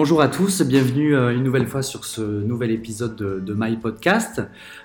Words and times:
Bonjour 0.00 0.22
à 0.22 0.28
tous, 0.28 0.62
bienvenue 0.62 1.16
euh, 1.16 1.34
une 1.34 1.42
nouvelle 1.42 1.66
fois 1.66 1.82
sur 1.82 2.04
ce 2.04 2.20
nouvel 2.20 2.70
épisode 2.70 3.16
de, 3.16 3.52
My 3.58 3.76
Podcast. 3.76 4.40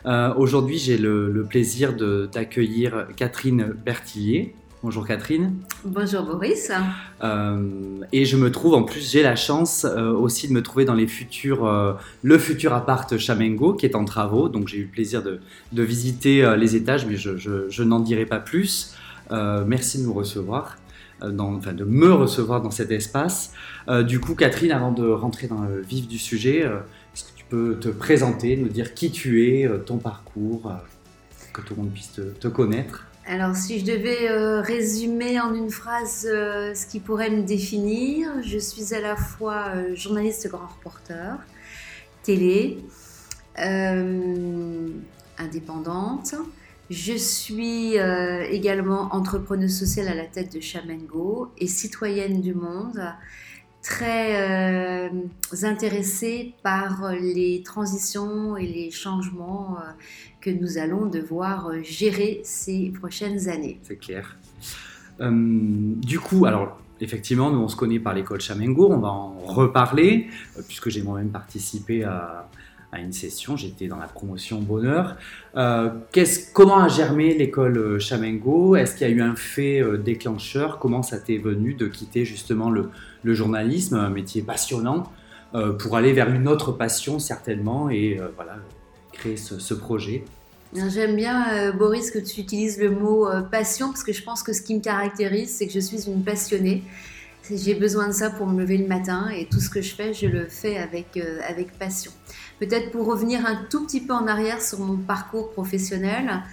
Euh, 0.07 0.33
aujourd'hui, 0.37 0.79
j'ai 0.79 0.97
le, 0.97 1.45
plaisir 1.47 1.93
d'accueillir 1.93 3.05
Catherine 3.15 3.75
Bertillier. 3.85 4.55
Bonjour 4.81 5.05
Catherine. 5.05 5.53
Bonjour 5.85 6.23
Boris. 6.23 6.71
Euh, 7.23 7.61
et 8.11 8.25
je 8.25 8.35
me 8.37 8.49
trouve, 8.49 8.73
en 8.73 8.81
plus, 8.81 9.07
j'ai 9.11 9.21
la 9.21 9.35
chance 9.35 9.85
aussi 9.85 10.47
de 10.47 10.53
me 10.53 10.63
trouver 10.63 10.83
dans 10.83 10.95
les 10.95 11.05
futurs, 11.05 11.99
le 12.23 12.37
futur 12.39 12.73
appart 12.73 13.15
Chamengo 13.15 13.75
qui 13.75 13.85
est 13.85 13.95
en 13.95 14.05
travaux. 14.05 14.49
Donc 14.49 14.67
j'ai 14.67 14.77
eu 14.79 14.85
le 14.85 14.89
plaisir 14.91 15.21
de, 15.21 15.39
visiter 15.83 16.55
les 16.57 16.75
étages, 16.75 17.05
mais 17.05 17.17
je, 17.17 17.37
je 17.37 17.83
n'en 17.83 17.99
dirai 17.99 18.25
pas 18.25 18.39
plus. 18.39 18.95
merci 19.29 19.99
de 19.99 20.05
nous 20.05 20.13
recevoir. 20.13 20.77
Euh, 21.23 21.73
de 21.73 21.83
me 21.85 22.13
recevoir 22.13 22.61
dans 22.61 22.71
cet 22.71 22.91
espace. 22.91 23.53
Euh, 23.87 24.03
du 24.03 24.19
coup, 24.19 24.35
Catherine, 24.35 24.71
avant 24.71 24.91
de 24.91 25.07
rentrer 25.07 25.47
dans 25.47 25.61
le 25.61 25.81
vif 25.81 26.07
du 26.07 26.19
sujet, 26.19 26.63
euh, 26.63 26.79
est-ce 27.13 27.23
que 27.23 27.31
tu 27.35 27.45
peux 27.45 27.77
te 27.79 27.87
présenter, 27.89 28.57
nous 28.57 28.67
dire 28.67 28.93
qui 28.93 29.09
tu 29.11 29.47
es, 29.47 29.69
ton 29.85 29.97
parcours, 29.97 30.71
que 31.53 31.61
tout 31.61 31.75
le 31.75 31.83
monde 31.83 31.91
puisse 31.91 32.11
te, 32.39 32.47
connaître? 32.47 33.07
Alors, 33.25 33.55
si 33.55 33.79
je 33.79 33.85
devais 33.85 34.29
résumer 34.61 35.39
en 35.39 35.53
une 35.53 35.69
phrase 35.69 36.23
ce 36.23 36.85
qui 36.87 36.99
pourrait 36.99 37.29
me 37.29 37.43
définir, 37.43 38.29
je 38.43 38.57
suis 38.57 38.93
à 38.93 38.99
la 38.99 39.15
fois 39.15 39.65
journaliste 39.93 40.49
grand 40.49 40.67
reporter, 40.67 41.37
télé, 42.23 42.79
indépendante, 45.37 46.35
je 46.89 47.13
suis 47.13 47.97
euh, 47.97 48.43
également 48.49 49.13
entrepreneuse 49.13 49.77
sociale 49.77 50.07
à 50.09 50.15
la 50.15 50.25
tête 50.25 50.53
de 50.53 50.59
Chamengo 50.59 51.49
et 51.57 51.67
citoyenne 51.67 52.41
du 52.41 52.53
monde, 52.53 53.01
très 53.81 55.07
euh, 55.07 55.09
intéressée 55.63 56.53
par 56.61 57.11
les 57.13 57.63
transitions 57.63 58.57
et 58.57 58.67
les 58.67 58.91
changements 58.91 59.77
euh, 59.77 59.91
que 60.41 60.49
nous 60.49 60.77
allons 60.77 61.05
devoir 61.05 61.71
gérer 61.83 62.41
ces 62.43 62.91
prochaines 62.91 63.49
années. 63.49 63.79
C'est 63.83 63.97
clair. 63.97 64.37
du 65.19 66.19
coup, 66.19 66.45
alors 66.45 66.79
effectivement, 66.99 67.49
nous 67.49 67.59
on 67.59 67.67
se 67.67 67.75
connaît 67.75 67.99
par 67.99 68.13
l'école 68.13 68.41
Chamengo, 68.41 68.89
on 68.91 68.99
va 68.99 69.09
en 69.09 69.39
reparler, 69.39 70.27
puisque 70.67 70.89
j'ai 70.89 71.01
moi-même 71.01 71.29
participé 71.29 72.03
à, 72.03 72.49
à 72.93 72.99
une 72.99 73.11
session, 73.11 73.57
j'étais 73.57 73.87
dans 73.87 73.97
la 73.97 74.07
promotion 74.07 74.59
bonheur. 74.59 75.17
Euh, 75.57 75.89
comment 76.53 76.77
a 76.77 76.87
germé 76.87 77.33
l'école 77.33 77.77
euh, 77.77 77.99
Chamengo? 77.99 78.75
Est-ce 78.75 78.95
qu'il 78.95 79.07
y 79.07 79.11
a 79.11 79.13
eu 79.13 79.21
un 79.21 79.35
fait 79.35 79.81
euh, 79.81 79.97
déclencheur? 79.97 80.79
Comment 80.79 81.01
ça 81.01 81.17
t'est 81.17 81.37
venu 81.37 81.73
de 81.73 81.87
quitter 81.87 82.23
justement 82.23 82.69
le, 82.69 82.91
journalisme, 83.25 83.95
un 83.95 84.09
métier 84.09 84.41
passionnant, 84.41 85.11
pour 85.79 85.95
aller 85.95 86.13
vers 86.13 86.29
une 86.29 86.47
autre 86.47 86.71
passion 86.71 87.19
certainement 87.19 87.89
et 87.89 88.19
voilà, 88.35 88.57
créer 89.11 89.37
ce, 89.37 89.73
projet? 89.73 90.25
J'aime 90.73 91.15
bien, 91.15 91.71
Boris, 91.71 92.11
que 92.11 92.19
tu 92.19 92.41
utilises 92.41 92.79
le 92.79 92.89
mot 92.89 93.27
passion, 93.49 93.89
parce 93.89 94.03
que 94.03 94.11
je 94.11 94.23
pense 94.23 94.43
que 94.43 94.51
ce 94.51 94.61
qui 94.61 94.75
me 94.75 94.81
caractérise, 94.81 95.55
c'est 95.55 95.67
que 95.67 95.73
je 95.73 95.79
suis 95.79 96.09
une 96.09 96.23
passionnée. 96.23 96.83
J'ai 97.49 97.75
besoin 97.75 98.07
de 98.07 98.13
ça 98.13 98.29
pour 98.29 98.47
me 98.47 98.61
lever 98.61 98.77
le 98.77 98.87
matin 98.87 99.29
et 99.29 99.45
tout 99.45 99.59
ce 99.61 99.69
que 99.69 99.81
je 99.81 99.93
fais, 99.95 100.13
je 100.13 100.25
le 100.25 100.47
fais 100.47 100.77
avec, 100.77 101.17
avec 101.47 101.71
passion. 101.79 102.11
Peut-être 102.59 102.91
pour 102.91 103.05
revenir 103.05 103.45
un 103.45 103.55
tout 103.69 103.85
petit 103.85 104.01
peu 104.01 104.13
en 104.13 104.27
arrière 104.27 104.61
sur 104.61 104.79
mon 104.79 104.97
parcours 104.97 105.51
professionnel, 105.51 106.43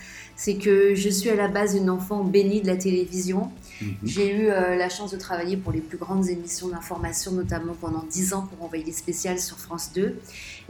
c'est 0.41 0.57
que 0.57 0.95
je 0.95 1.11
suis 1.11 1.29
à 1.29 1.37
la 1.37 1.49
base 1.49 1.77
une 1.77 1.91
enfant 1.91 2.25
bénie 2.25 2.63
de 2.63 2.67
la 2.67 2.77
télévision. 2.77 3.53
Mhm. 3.83 3.95
J'ai 4.05 4.35
eu 4.35 4.49
euh, 4.49 4.75
la 4.75 4.89
chance 4.89 5.11
de 5.11 5.19
travailler 5.19 5.59
pour 5.59 5.71
les 5.71 5.81
plus 5.81 5.99
grandes 5.99 6.29
émissions 6.31 6.69
d'information, 6.69 7.33
notamment 7.33 7.75
pendant 7.79 8.05
10 8.11 8.33
ans 8.33 8.49
pour 8.51 8.65
envoyer 8.65 8.91
spéciales 8.93 9.39
sur 9.39 9.59
France 9.59 9.91
2. 9.95 10.19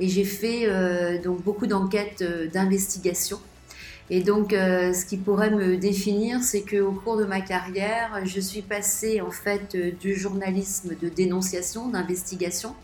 Et 0.00 0.08
j'ai 0.08 0.24
fait 0.24 0.62
euh, 0.64 1.22
donc 1.22 1.44
beaucoup 1.44 1.68
d'enquêtes 1.68 2.22
euh, 2.22 2.48
d'investigation. 2.48 3.38
Et 4.12 4.22
donc, 4.22 4.50
ce 4.50 5.04
qui 5.04 5.16
pourrait 5.16 5.50
me 5.50 5.76
définir, 5.76 6.42
c'est 6.42 6.62
qu'au 6.62 6.90
cours 6.90 7.16
de 7.16 7.24
ma 7.24 7.40
carrière, 7.40 8.20
je 8.24 8.40
suis 8.40 8.62
passée 8.62 9.20
en 9.20 9.30
fait 9.30 9.76
du 10.00 10.16
journalisme 10.16 10.96
de 11.00 11.08
dénonciation, 11.08 11.88
d'investigation, 11.88 12.74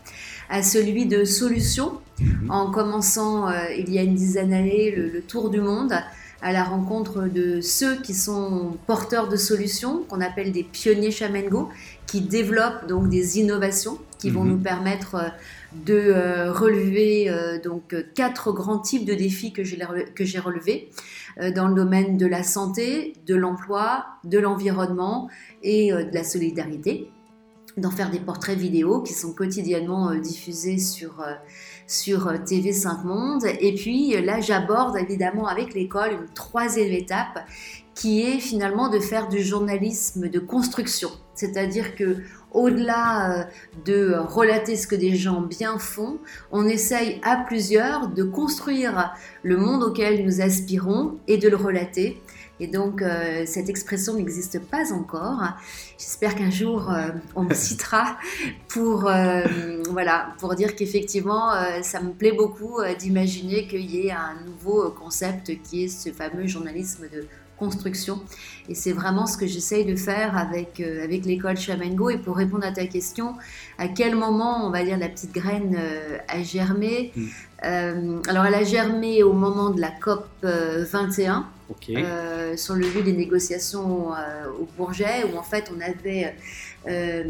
à 0.49 0.63
celui 0.63 1.05
de 1.05 1.25
solution, 1.25 1.99
mhm. 2.19 2.49
en 2.49 2.71
commençant 2.71 3.49
euh, 3.49 3.65
il 3.77 3.93
y 3.93 3.99
a 3.99 4.03
une 4.03 4.15
dizaine 4.15 4.51
d'années 4.51 4.91
le, 4.91 5.21
tour 5.21 5.49
du 5.49 5.59
monde 5.59 5.93
à 6.41 6.53
la 6.53 6.63
rencontre 6.63 7.23
de 7.23 7.61
ceux 7.61 7.99
qui 8.01 8.13
sont 8.13 8.77
porteurs 8.85 9.27
de 9.27 9.35
solutions, 9.35 10.03
qu'on 10.07 10.21
appelle 10.21 10.51
des 10.51 10.63
pionniers 10.63 11.11
Chamengo, 11.11 11.69
qui 12.05 12.21
développent 12.21 12.87
donc 12.87 13.09
des 13.09 13.39
innovations 13.39 13.97
qui 14.19 14.29
vont 14.29 14.43
mhm. 14.43 14.51
nous 14.51 14.57
permettre 14.57 15.15
euh, 15.15 15.29
de 15.85 15.93
euh, 15.95 16.51
relever 16.51 17.29
donc 17.63 17.93
quatre 18.15 18.53
grands 18.53 18.79
types 18.79 19.05
de 19.05 19.13
défis 19.13 19.51
que 19.51 19.63
j'ai 19.63 20.39
relevés 20.39 20.89
dans 21.55 21.67
le 21.67 21.75
domaine 21.75 22.17
de 22.17 22.25
la 22.25 22.43
santé, 22.43 23.13
de 23.25 23.35
l'emploi, 23.35 24.05
de 24.23 24.39
l'environnement 24.39 25.29
et 25.61 25.91
de 25.91 26.13
la 26.13 26.23
solidarité 26.23 27.11
d'en 27.77 27.91
faire 27.91 28.09
des 28.09 28.19
portraits 28.19 28.57
vidéo 28.57 29.01
qui 29.01 29.13
sont 29.13 29.33
quotidiennement 29.33 30.09
euh, 30.09 30.19
diffusés 30.19 30.79
sur, 30.79 31.21
euh, 31.21 31.33
sur 31.87 32.27
euh, 32.27 32.37
TV 32.37 32.73
5 32.73 33.03
Monde. 33.03 33.45
Et 33.59 33.73
puis 33.73 34.21
là, 34.21 34.39
j'aborde 34.41 34.97
évidemment 34.97 35.47
avec 35.47 35.73
l'école 35.73 36.11
une 36.11 36.33
troisième 36.33 36.91
étape 36.91 37.45
qui 37.95 38.21
est 38.21 38.39
finalement 38.39 38.89
de 38.89 38.99
faire 38.99 39.27
du 39.27 39.41
journalisme 39.41 40.29
de 40.29 40.39
construction. 40.39 41.09
C'est-à-dire 41.33 41.95
que 41.95 42.17
au-delà 42.51 43.47
de 43.85 44.15
relater 44.15 44.75
ce 44.75 44.87
que 44.87 44.95
des 44.95 45.15
gens 45.15 45.41
bien 45.41 45.79
font, 45.79 46.17
on 46.51 46.67
essaye 46.67 47.19
à 47.23 47.37
plusieurs 47.37 48.09
de 48.09 48.23
construire 48.23 49.13
le 49.43 49.57
monde 49.57 49.83
auquel 49.83 50.25
nous 50.25 50.41
aspirons 50.41 51.17
et 51.27 51.37
de 51.37 51.49
le 51.49 51.55
relater. 51.55 52.21
Et 52.59 52.67
donc, 52.67 53.01
euh, 53.01 53.43
cette 53.45 53.69
expression 53.69 54.15
n'existe 54.15 54.59
pas 54.59 54.91
encore. 54.91 55.43
J'espère 55.97 56.35
qu'un 56.35 56.49
jour, 56.49 56.91
euh, 56.91 57.09
on 57.35 57.43
me 57.43 57.53
citera 57.53 58.17
pour, 58.67 59.07
euh, 59.07 59.43
voilà, 59.91 60.29
pour 60.39 60.55
dire 60.55 60.75
qu'effectivement, 60.75 61.51
ça 61.81 62.01
me 62.01 62.11
plaît 62.11 62.31
beaucoup 62.31 62.79
d'imaginer 62.97 63.67
qu'il 63.67 63.85
y 63.85 64.07
ait 64.07 64.11
un 64.11 64.35
nouveau 64.45 64.89
concept 64.91 65.51
qui 65.63 65.85
est 65.85 65.87
ce 65.87 66.09
fameux 66.09 66.47
journalisme 66.47 67.05
de 67.13 67.25
construction. 67.57 68.21
Et 68.69 68.75
c'est 68.75 68.91
vraiment 68.91 69.25
ce 69.25 69.35
que 69.35 69.47
j'essaye 69.47 69.83
de 69.83 69.95
faire 69.95 70.37
avec, 70.37 70.79
avec 70.79 71.25
l'école 71.25 71.57
Chamengo. 71.57 72.09
Et 72.09 72.17
pour 72.17 72.37
répondre 72.37 72.65
à 72.65 72.71
ta 72.71 72.85
question, 72.85 73.35
à 73.79 73.87
quel 73.87 74.15
moment, 74.15 74.67
on 74.67 74.69
va 74.69 74.83
dire, 74.83 74.97
la 74.97 75.09
petite 75.09 75.33
graine 75.33 75.77
a 76.27 76.43
germé? 76.43 77.11
Mm. 77.15 78.21
Alors, 78.27 78.45
elle 78.45 78.55
a 78.55 78.63
germé 78.63 79.23
au 79.23 79.33
moment 79.33 79.71
de 79.71 79.81
la 79.81 79.89
COP 79.89 80.27
21 80.43 81.47
euh, 81.89 82.55
sur 82.55 82.75
le 82.75 82.87
lieu 82.87 83.01
des 83.01 83.13
négociations 83.13 84.13
euh, 84.13 84.47
au 84.59 84.67
Bourget, 84.77 85.25
où 85.25 85.37
en 85.37 85.43
fait 85.43 85.71
on 85.75 85.81
avait 85.81 86.35
euh, 86.87 87.23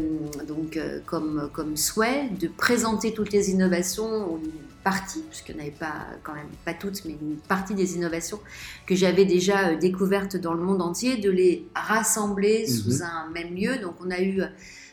donc 0.46 0.78
comme, 1.06 1.50
comme 1.52 1.76
souhait 1.76 2.28
de 2.38 2.48
présenter 2.48 3.12
toutes 3.12 3.32
les 3.32 3.50
innovations, 3.50 4.38
une 4.42 4.50
partie, 4.84 5.22
puisqu'il 5.28 5.56
n'y 5.56 5.62
en 5.62 5.64
avait 5.64 5.72
pas 5.72 6.06
quand 6.22 6.34
même 6.34 6.46
pas 6.64 6.74
toutes, 6.74 7.04
mais 7.04 7.16
une 7.20 7.36
partie 7.36 7.74
des 7.74 7.96
innovations 7.96 8.40
que 8.86 8.94
j'avais 8.94 9.24
déjà 9.24 9.74
découvertes 9.74 10.36
dans 10.36 10.54
le 10.54 10.62
monde 10.62 10.82
entier, 10.82 11.16
de 11.16 11.30
les 11.30 11.66
rassembler 11.74 12.66
sous 12.66 12.98
mhm. 12.98 13.02
un 13.02 13.30
même 13.30 13.54
lieu. 13.54 13.78
Donc 13.78 13.94
on 14.04 14.10
a 14.10 14.20
eu 14.20 14.42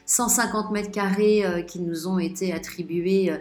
150 0.08 0.72
mètres 0.72 0.92
carrés 0.92 1.44
qui 1.68 1.80
nous 1.80 2.08
ont 2.08 2.20
été 2.20 2.52
attribués 2.52 3.32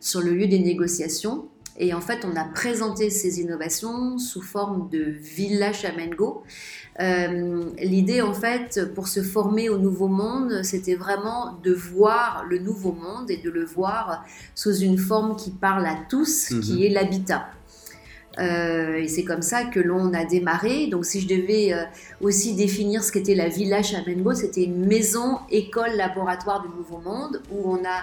sur 0.00 0.20
le 0.20 0.34
lieu 0.34 0.46
des 0.46 0.60
négociations. 0.60 1.48
Et 1.76 1.92
en 1.92 2.00
fait, 2.00 2.24
on 2.24 2.36
a 2.36 2.44
présenté 2.44 3.10
ces 3.10 3.40
innovations 3.40 4.18
sous 4.18 4.42
forme 4.42 4.88
de 4.90 5.02
village 5.02 5.84
Amengo. 5.84 6.44
Euh, 7.00 7.64
L'idée, 7.78 8.22
en 8.22 8.32
fait, 8.32 8.92
pour 8.94 9.08
se 9.08 9.22
former 9.22 9.68
au 9.68 9.78
nouveau 9.78 10.06
monde, 10.06 10.62
c'était 10.62 10.94
vraiment 10.94 11.58
de 11.64 11.72
voir 11.72 12.44
le 12.48 12.58
nouveau 12.58 12.92
monde 12.92 13.30
et 13.30 13.38
de 13.38 13.50
le 13.50 13.64
voir 13.64 14.24
sous 14.54 14.76
une 14.76 14.98
forme 14.98 15.34
qui 15.34 15.50
parle 15.50 15.86
à 15.86 15.96
tous, 16.08 16.50
qui 16.62 16.74
mhm. 16.74 16.82
est 16.82 16.88
l'habitat. 16.90 17.48
Euh, 18.38 18.96
et 18.96 19.08
c'est 19.08 19.24
comme 19.24 19.42
ça 19.42 19.64
que 19.64 19.80
l'on 19.80 20.12
a 20.12 20.24
démarré. 20.24 20.86
Donc, 20.86 21.04
si 21.04 21.20
je 21.20 21.28
devais 21.28 21.72
euh, 21.72 21.84
aussi 22.20 22.54
définir 22.54 23.02
ce 23.02 23.12
qu'était 23.12 23.34
la 23.34 23.48
village 23.48 23.94
Amengo, 23.94 24.34
c'était 24.34 24.64
une 24.64 24.86
maison, 24.86 25.38
école, 25.50 25.92
laboratoire 25.96 26.62
du 26.62 26.68
Nouveau 26.76 26.98
Monde 26.98 27.42
où 27.50 27.72
on 27.72 27.84
a 27.84 28.02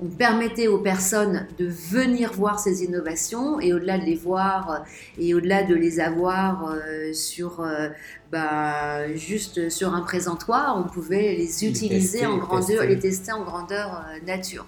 on 0.00 0.06
permettait 0.06 0.68
aux 0.68 0.78
personnes 0.78 1.46
de 1.58 1.66
venir 1.66 2.32
voir 2.32 2.60
ces 2.60 2.84
innovations 2.84 3.60
et 3.60 3.72
au-delà 3.72 3.98
de 3.98 4.04
les 4.04 4.14
voir 4.14 4.70
euh, 4.70 4.78
et 5.18 5.34
au-delà 5.34 5.64
de 5.64 5.74
les 5.74 5.98
avoir 5.98 6.70
euh, 6.70 7.12
sur 7.12 7.60
euh, 7.60 7.88
bah, 8.30 9.14
juste 9.16 9.70
sur 9.70 9.94
un 9.94 10.02
présentoir, 10.02 10.76
on 10.78 10.88
pouvait 10.88 11.34
les 11.34 11.64
utiliser 11.64 12.26
en 12.26 12.36
grandeur, 12.36 12.84
les 12.84 12.98
tester 12.98 13.32
en 13.32 13.42
grandeur 13.42 14.04
nature. 14.26 14.66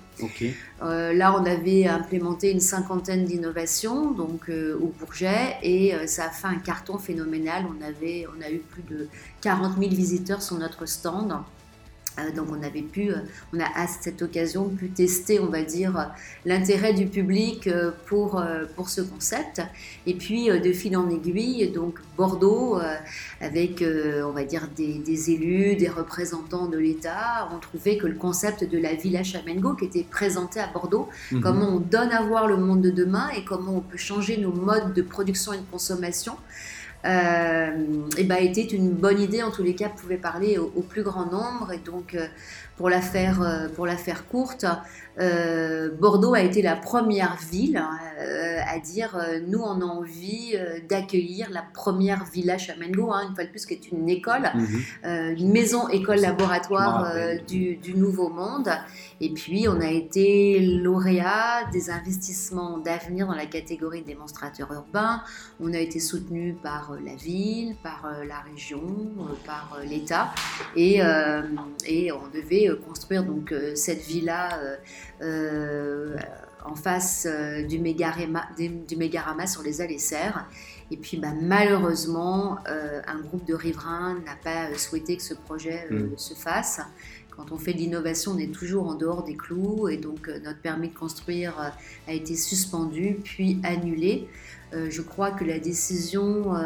là, 0.81 1.37
on 1.38 1.44
avait 1.44 1.87
implémenté 1.87 2.50
une 2.50 2.61
cinquantaine 2.61 3.27
d'innovations 3.27 4.12
donc 4.12 4.50
au 4.50 4.87
Bourget 4.99 5.59
et 5.62 5.93
ça 6.06 6.25
a 6.25 6.31
fait 6.31 6.47
un 6.47 6.59
carton 6.59 6.97
phénoménal. 6.97 7.67
On 7.69 7.87
avait, 7.87 8.27
on 8.35 8.41
a 8.41 8.50
eu 8.50 8.61
plus 8.61 8.82
de 8.82 9.09
40 9.43 9.79
000 9.79 9.91
visiteurs 9.91 10.41
sur 10.41 10.56
notre 10.56 10.87
stand. 10.87 11.35
Euh, 12.18 12.30
donc 12.32 12.48
on 12.50 12.62
avait 12.62 12.82
pu, 12.82 13.10
euh, 13.10 13.16
on 13.52 13.60
a 13.60 13.66
à 13.74 13.86
cette 13.86 14.22
occasion 14.22 14.68
pu 14.68 14.88
tester, 14.88 15.40
on 15.40 15.46
va 15.46 15.62
dire, 15.62 16.10
l'intérêt 16.44 16.92
du 16.92 17.06
public 17.06 17.66
euh, 17.66 17.90
pour, 18.06 18.42
pour 18.76 18.88
ce 18.88 19.00
concept. 19.00 19.62
Et 20.06 20.14
puis 20.14 20.48
de 20.48 20.72
fil 20.72 20.96
en 20.96 21.08
aiguille, 21.08 21.70
donc 21.70 21.98
Bordeaux, 22.16 22.78
avec, 23.40 23.82
on 23.82 24.30
va 24.30 24.44
dire, 24.44 24.68
des, 24.76 25.30
élus, 25.30 25.76
des 25.76 25.88
représentants 25.88 26.66
de 26.66 26.78
l'État, 26.78 27.48
ont 27.54 27.58
trouvé 27.58 27.98
que 27.98 28.06
le 28.06 28.14
concept 28.14 28.64
de 28.64 28.78
la 28.78 28.94
Villa 28.94 29.22
Chamengo, 29.22 29.74
qui 29.74 29.86
était 29.86 30.04
présenté 30.08 30.60
à 30.60 30.66
Bordeaux, 30.66 31.08
mhm. 31.32 31.40
comment 31.40 31.76
on 31.76 31.80
donne 31.80 32.10
à 32.10 32.22
voir 32.22 32.46
le 32.46 32.56
monde 32.56 32.82
de 32.82 32.90
demain 32.90 33.28
et 33.36 33.44
comment 33.44 33.76
on 33.76 33.80
peut 33.80 33.98
changer 33.98 34.36
nos 34.36 34.52
modes 34.52 34.92
de 34.94 35.02
production 35.02 35.52
et 35.52 35.58
de 35.58 35.70
consommation 35.70 36.34
euh, 37.05 37.70
et 38.19 38.25
bah, 38.25 38.41
était 38.41 38.62
une 38.62 38.91
bonne 38.91 39.20
idée, 39.20 39.43
en 39.43 39.50
tous 39.50 39.62
les 39.62 39.75
cas, 39.75 39.88
pouvait 39.88 40.17
parler 40.17 40.58
au, 40.58 40.82
plus 40.82 41.02
grand 41.02 41.26
nombre. 41.26 41.73
Et 41.73 41.79
donc, 41.79 42.14
euh, 42.14 42.26
pour 42.81 42.88
la 42.88 43.03
faire, 43.03 43.43
euh, 43.43 43.69
pour 43.69 43.85
la 43.85 43.99
faire 43.99 44.27
courte, 44.27 44.65
euh, 45.19 45.91
Bordeaux 46.00 46.32
a 46.32 46.41
été 46.41 46.62
la 46.62 46.77
première 46.77 47.37
ville 47.53 47.85
euh, 48.19 48.59
à 48.67 48.79
dire 48.79 49.19
nous 49.49 49.59
on 49.59 49.82
a 49.82 49.85
envie 49.85 50.55
d'accueillir 50.88 51.50
la 51.50 51.62
première 51.75 52.25
villa 52.25 52.56
Chamengo, 52.56 53.12
hein, 53.12 53.27
une 53.29 53.35
fois 53.35 53.44
de 53.44 53.50
plus 53.50 53.67
qui 53.67 53.75
est 53.75 53.93
une 53.93 54.09
école, 54.09 54.50
mhm. 54.55 55.37
une 55.37 55.53
maison 55.53 55.88
école 55.88 56.21
laboratoire 56.21 57.12
du, 57.47 57.77
du, 57.77 57.94
Nouveau 57.94 58.31
Monde. 58.31 58.71
Et 59.21 59.31
puis 59.35 59.69
on 59.69 59.79
a 59.81 59.91
été 59.91 60.61
lauréat 60.61 61.69
des 61.71 61.91
investissements 61.91 62.79
d'avenir 62.79 63.27
dans 63.27 63.35
la 63.35 63.47
catégorie 63.47 64.03
démonstrateur 64.03 64.73
urbain. 64.73 65.23
On 65.61 65.75
a 65.75 65.79
été 65.79 66.00
soutenu 66.00 66.56
par 66.62 66.97
la 67.05 67.15
ville, 67.15 67.77
par 67.82 68.11
la 68.27 68.38
région, 68.38 68.81
par 69.44 69.79
l'État, 69.85 70.32
et, 70.77 71.00
et 71.87 72.12
on 72.12 72.29
devait 72.32 72.69
euh, 72.70 72.76
construire 72.76 73.25
donc 73.25 73.52
euh, 73.52 73.75
cette 73.75 74.02
villa 74.02 74.61
euh, 75.20 76.17
en 76.64 76.75
face 76.75 77.26
du 77.69 77.78
Mégarama, 77.78 78.49
du 78.58 78.96
Mégarama 78.96 79.46
sur 79.46 79.62
les 79.62 79.81
allées 79.81 79.99
serres. 79.99 80.46
Et 80.90 80.96
puis 80.96 81.17
bah, 81.17 81.32
malheureusement, 81.40 82.58
un 82.67 83.20
groupe 83.20 83.46
de 83.46 83.55
riverains 83.55 84.19
n'a 84.26 84.37
pas 84.43 84.76
souhaité 84.76 85.17
que 85.17 85.22
ce 85.22 85.34
projet 85.34 85.87
mm. 85.90 86.19
se 86.19 86.34
fasse. 86.34 86.81
Quand 87.34 87.52
on 87.52 87.58
fait 87.58 87.72
de 87.72 87.78
l'innovation, 87.78 88.32
on 88.32 88.38
est 88.38 88.52
toujours 88.52 88.88
en 88.88 88.94
dehors 88.94 89.25
des 89.25 89.37
clous 89.37 89.88
et 89.88 89.96
donc 89.96 90.28
notre 90.44 90.61
permis 90.61 90.88
de 90.88 90.94
construire 90.94 91.72
a 92.06 92.12
été 92.12 92.37
suspendu 92.37 93.17
puis 93.25 93.58
annulé. 93.62 94.28
Euh, 94.72 94.87
je 94.88 95.02
crois 95.02 95.32
que 95.32 95.44
la 95.44 95.58
décision 95.58 96.55
euh, 96.55 96.61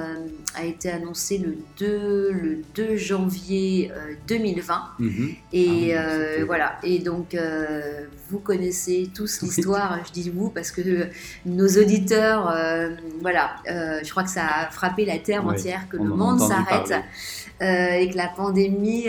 a 0.54 0.64
été 0.64 0.90
annoncée 0.90 1.38
le 1.38 1.56
2, 1.78 2.32
le 2.32 2.58
2 2.74 2.96
janvier 2.96 3.90
2020. 4.28 4.74
Euh, 4.74 5.04
mhm. 5.04 5.34
Et 5.52 5.96
ah 5.96 6.44
voilà. 6.46 6.78
Et 6.82 6.98
donc, 6.98 7.36
vous 8.30 8.38
connaissez 8.38 9.10
tous 9.14 9.40
l'histoire. 9.42 9.98
Je 10.06 10.12
dis 10.12 10.30
vous 10.30 10.50
parce 10.50 10.70
que 10.70 11.08
nos 11.46 11.68
auditeurs, 11.68 12.54
voilà, 13.20 13.56
je 13.66 14.10
crois 14.10 14.24
que 14.24 14.30
ça 14.30 14.46
a 14.46 14.70
frappé 14.70 15.04
la 15.04 15.18
terre 15.18 15.46
entière, 15.46 15.88
que 15.88 15.96
le 15.96 16.04
monde 16.04 16.40
s'arrête. 16.40 16.92
et 17.60 18.10
que 18.10 18.16
la 18.16 18.28
pandémie 18.28 19.06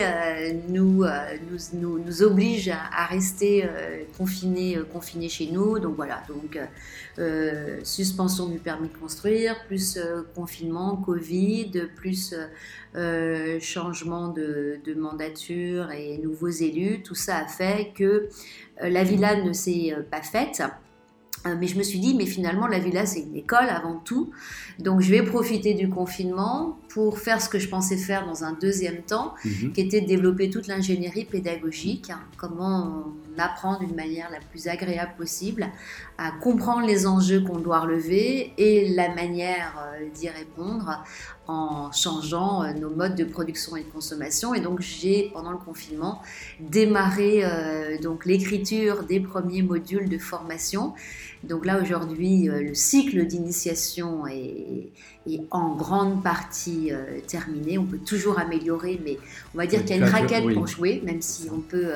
nous, 0.69 1.03
nous, 1.03 2.00
nous, 2.00 2.24
oblige 2.24 2.69
à, 2.69 3.06
rester 3.07 3.68
confinés, 4.18 4.80
confinés 4.94 5.30
chez 5.30 5.50
nous. 5.51 5.80
Donc 5.80 5.95
voilà, 5.95 6.24
donc 6.27 6.59
suspension 7.83 8.47
du 8.47 8.59
permis 8.59 8.84
construire, 8.87 9.55
plus 9.67 9.97
euh, 9.97 10.23
confinement, 10.35 10.95
Covid, 10.95 11.89
plus 11.95 12.33
euh, 12.33 12.47
euh, 12.95 13.59
changement 13.59 14.29
de, 14.29 14.79
de, 14.85 14.93
mandature 14.93 15.91
et 15.91 16.17
nouveaux 16.17 16.49
élus, 16.49 17.01
tout 17.03 17.15
ça 17.15 17.37
a 17.37 17.47
fait 17.47 17.91
que 17.95 18.29
la 18.81 19.03
villa 19.03 19.41
ne 19.41 19.53
s'est 19.53 19.95
pas 20.11 20.21
faite. 20.21 20.63
Mais 21.45 21.67
je 21.67 21.77
me 21.77 21.83
suis 21.83 21.99
dit, 21.99 22.15
mais 22.15 22.25
finalement, 22.25 22.65
la 22.65 22.79
villa, 22.79 23.05
c'est 23.05 23.19
une 23.19 23.35
école 23.35 23.69
avant 23.69 23.99
tout. 23.99 24.31
Donc, 24.79 25.01
je 25.01 25.11
vais 25.11 25.21
profiter 25.21 25.75
du 25.75 25.89
confinement 25.89 26.79
pour 26.95 27.19
faire 27.19 27.42
ce 27.42 27.50
que 27.50 27.59
je 27.59 27.68
pensais 27.68 27.97
faire 27.97 28.25
dans 28.25 28.45
un 28.45 28.53
deuxième 28.53 29.01
temps, 29.01 29.33
mhm. 29.44 29.74
qui 29.74 29.81
était 29.81 30.00
de 30.00 30.07
développer 30.07 30.50
toute 30.50 30.68
l'ingénierie 30.68 31.25
pédagogique, 31.25 32.09
hein. 32.09 32.21
comment 32.38 33.03
on 33.36 33.38
apprend 33.38 33.77
d'une 33.77 33.94
manière 33.94 34.31
la 34.31 34.39
plus 34.39 34.69
agréable 34.69 35.12
possible 35.18 35.68
à 36.18 36.31
comprendre 36.31 36.88
les 36.88 37.06
enjeux 37.06 37.42
qu'on 37.42 37.59
doit 37.59 37.81
relever 37.81 38.53
et 38.57 38.88
la 38.94 39.13
manière 39.13 39.75
euh, 39.77 40.07
d'y 40.13 40.30
répondre 40.30 41.03
en 41.47 41.92
changeant 41.92 42.63
euh, 42.63 42.71
nos 42.71 42.89
modes 42.89 43.15
de 43.15 43.25
production 43.25 43.75
et 43.75 43.83
de 43.83 43.89
consommation. 43.89 44.53
Et 44.53 44.62
donc 44.62 44.80
j'ai, 44.80 45.31
pendant 45.33 45.51
le 45.51 45.57
confinement, 45.57 46.21
démarré 46.62 47.42
euh, 47.44 47.97
donc 48.00 48.25
l'écriture 48.25 49.03
des 49.03 49.19
premiers 49.19 49.63
modules 49.63 50.07
de 50.07 50.18
formation. 50.18 50.94
Donc 51.43 51.65
là 51.65 51.81
aujourd'hui, 51.81 52.45
le 52.45 52.73
cycle 52.73 53.25
d'initiation 53.25 54.25
est, 54.27 54.89
est, 55.27 55.41
en 55.51 55.75
grande 55.75 56.23
partie 56.23 56.91
terminé. 57.27 57.77
On 57.77 57.85
peut 57.85 57.99
toujours 57.99 58.39
améliorer, 58.39 58.99
mais 59.03 59.17
on 59.53 59.57
va 59.57 59.67
dire 59.67 59.81
qu'il 59.81 59.91
y 59.91 59.93
a 59.93 60.05
une 60.05 60.11
raquette 60.11 60.53
pour 60.53 60.67
jouer, 60.67 61.01
même 61.05 61.21
si 61.21 61.47
on 61.51 61.59
peut 61.59 61.91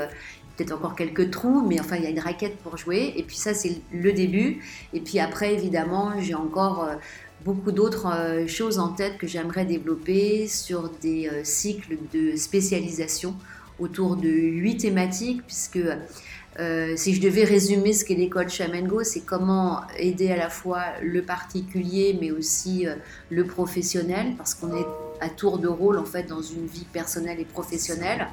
peut-être 0.59 0.73
encore 0.73 0.95
quelques 0.95 1.31
trous, 1.31 1.61
mais 1.65 1.79
enfin, 1.79 1.95
il 1.95 2.03
y 2.03 2.07
a 2.07 2.09
une 2.09 2.19
raquette 2.19 2.57
pour 2.57 2.77
jouer. 2.77 3.13
Et 3.15 3.23
puis 3.23 3.37
ça, 3.37 3.53
c'est 3.53 3.81
le 3.93 4.11
début. 4.11 4.61
Et 4.93 4.99
puis 4.99 5.19
après, 5.19 5.53
évidemment, 5.53 6.19
j'ai 6.19 6.35
encore 6.35 6.83
euh, 6.83 6.95
beaucoup 7.45 7.71
d'autres 7.71 8.07
euh, 8.07 8.47
choses 8.47 8.77
en 8.77 8.89
tête 8.89 9.17
que 9.17 9.27
j'aimerais 9.27 9.65
développer 9.65 10.47
sur 10.47 10.89
des 11.01 11.27
euh, 11.27 11.41
cycles 11.43 11.97
de 12.13 12.35
spécialisation 12.35 13.35
autour 13.79 14.17
de 14.17 14.29
huit 14.29 14.77
thématiques, 14.77 15.41
puisque 15.45 15.79
si 16.95 17.13
je 17.15 17.21
devais 17.21 17.43
résumer 17.43 17.93
ce 17.93 18.03
qu'est 18.03 18.15
l'école 18.15 18.49
Chamengo, 18.49 19.03
c'est 19.03 19.21
comment 19.21 19.81
aider 19.97 20.31
à 20.31 20.37
la 20.37 20.49
fois 20.49 20.83
le 21.01 21.21
particulier, 21.21 22.17
mais 22.19 22.31
aussi 22.31 22.85
le 23.29 23.45
professionnel, 23.45 24.33
parce 24.37 24.55
qu'on 24.55 24.75
est 24.75 24.85
à 25.21 25.29
tour 25.29 25.59
de 25.59 25.67
rôle 25.67 25.97
en 25.97 26.05
fait 26.05 26.23
dans 26.23 26.41
une 26.41 26.65
vie 26.65 26.85
personnelle 26.91 27.39
et 27.39 27.45
professionnelle 27.45 28.27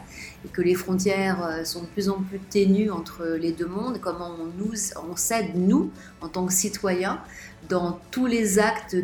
et 0.44 0.49
que 0.49 0.62
les 0.62 0.75
frontières 0.75 1.44
euh, 1.44 1.64
sont 1.64 1.82
de 1.82 1.87
plus 1.87 2.08
en 2.08 2.23
plus 2.23 2.38
ténues 2.38 2.90
entre 2.90 3.37
les 3.40 3.52
deux 3.52 3.67
mondes, 3.67 4.00
comment 4.00 4.31
on 4.40 4.46
nous 4.58 4.73
on 5.11 5.16
s'aide 5.16 5.54
nous 5.54 5.90
en 6.21 6.28
tant 6.28 6.47
que 6.47 6.52
citoyens 6.52 7.21
dans 7.68 7.99
tous 8.11 8.26
les 8.26 8.59
actes 8.59 8.97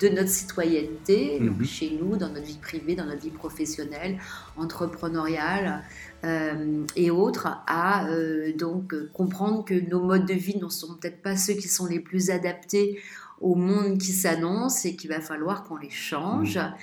de 0.00 0.08
notre 0.08 0.30
citoyenneté, 0.30 1.38
mhm. 1.40 1.62
chez 1.62 1.98
nous, 2.00 2.16
dans 2.16 2.28
notre 2.28 2.46
vie 2.46 2.56
privée, 2.56 2.94
dans 2.94 3.04
notre 3.04 3.20
vie 3.20 3.28
professionnelle, 3.30 4.18
entrepreneuriale 4.56 5.82
euh, 6.24 6.84
et 6.96 7.10
autres, 7.10 7.48
à 7.66 8.06
euh, 8.08 8.52
donc 8.56 8.94
comprendre 9.12 9.64
que 9.64 9.74
nos 9.74 10.00
modes 10.00 10.26
de 10.26 10.34
vie 10.34 10.58
ne 10.58 10.68
sont 10.68 10.94
peut-être 10.94 11.22
pas 11.22 11.36
ceux 11.36 11.54
qui 11.54 11.68
sont 11.68 11.86
les 11.86 12.00
plus 12.00 12.30
adaptés 12.30 13.00
au 13.40 13.54
monde 13.54 13.96
qui 13.96 14.12
s'annonce 14.12 14.84
et 14.84 14.96
qu'il 14.96 15.08
va 15.08 15.22
falloir 15.22 15.64
qu'on 15.64 15.76
les 15.76 15.88
change. 15.88 16.58
Mm. 16.58 16.74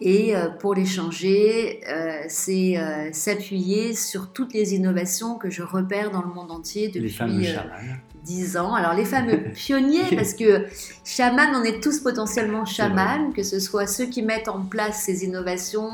Et 0.00 0.36
euh, 0.36 0.48
pour 0.48 0.74
les 0.74 0.86
changer, 0.86 1.80
c'est 2.28 3.10
s'appuyer 3.12 3.94
sur 3.94 4.32
toutes 4.32 4.52
les 4.52 4.74
innovations 4.74 5.36
que 5.36 5.50
je 5.50 5.62
repère 5.62 6.10
dans 6.10 6.22
le 6.22 6.32
monde 6.32 6.50
entier 6.50 6.88
depuis 6.88 7.54
dix 8.24 8.56
ans. 8.56 8.74
Alors 8.74 8.94
les 8.94 9.04
fameux 9.04 9.50
pionniers, 9.54 10.16
parce 10.16 10.34
que 10.34 10.66
chaman, 11.04 11.54
on 11.54 11.62
est 11.62 11.80
tous 11.80 12.00
potentiellement 12.00 12.64
chaman, 12.64 13.32
que 13.32 13.44
ce 13.44 13.60
soit 13.60 13.86
ceux 13.86 14.06
qui 14.06 14.22
mettent 14.22 14.48
en 14.48 14.62
place 14.62 15.04
ces 15.04 15.24
innovations 15.24 15.90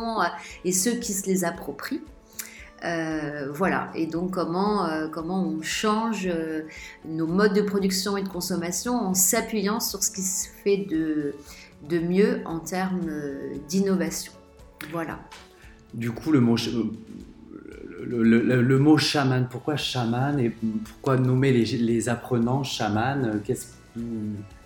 et 0.65 0.73
ceux 0.73 0.95
qui 0.95 1.13
se 1.13 1.27
les 1.27 1.45
approprient. 1.45 2.01
Euh, 2.85 3.51
voilà, 3.53 3.91
et 3.95 4.07
donc 4.07 4.33
comment, 4.33 4.87
euh, 4.87 5.09
comment 5.09 5.43
on 5.43 5.63
change 5.63 6.27
euh, 6.27 6.63
nos 7.07 7.27
modes 7.27 7.55
de 7.55 7.63
production 7.63 8.17
et 8.19 8.23
de 8.23 8.29
consommation 8.29 8.95
en 8.95 9.15
s'appuyant 9.15 9.81
sur 9.81 10.03
ce 10.03 10.11
qui 10.11 10.23
se 10.23 10.49
fait 10.63 10.87
de, 10.89 11.35
de 11.89 11.99
mieux 11.99 12.43
en 12.45 12.59
termes 12.59 13.11
d'innovation. 13.69 14.33
Voilà. 14.93 15.19
Du 15.95 16.11
coup, 16.11 16.33
le 16.33 16.41
mot, 16.41 16.57
le, 18.07 18.79
mot 18.79 18.99
chaman, 18.99 19.49
pourquoi 19.51 19.77
chaman 19.77 20.39
et 20.39 20.51
pourquoi 20.85 21.17
nommer 21.17 21.53
les, 21.53 21.65
les 21.79 22.09
apprenants 22.11 22.63
chaman 22.63 23.41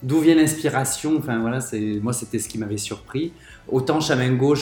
D'où 0.02 0.18
vient 0.18 0.34
l'inspiration? 0.34 1.16
Enfin 1.18 1.38
voilà, 1.38 1.60
moi 2.02 2.12
c'était 2.12 2.38
ce 2.38 2.48
qui 2.48 2.58
m'avait 2.58 2.78
surpris. 2.78 3.32
Autant 3.68 4.00
Chamengo, 4.00 4.56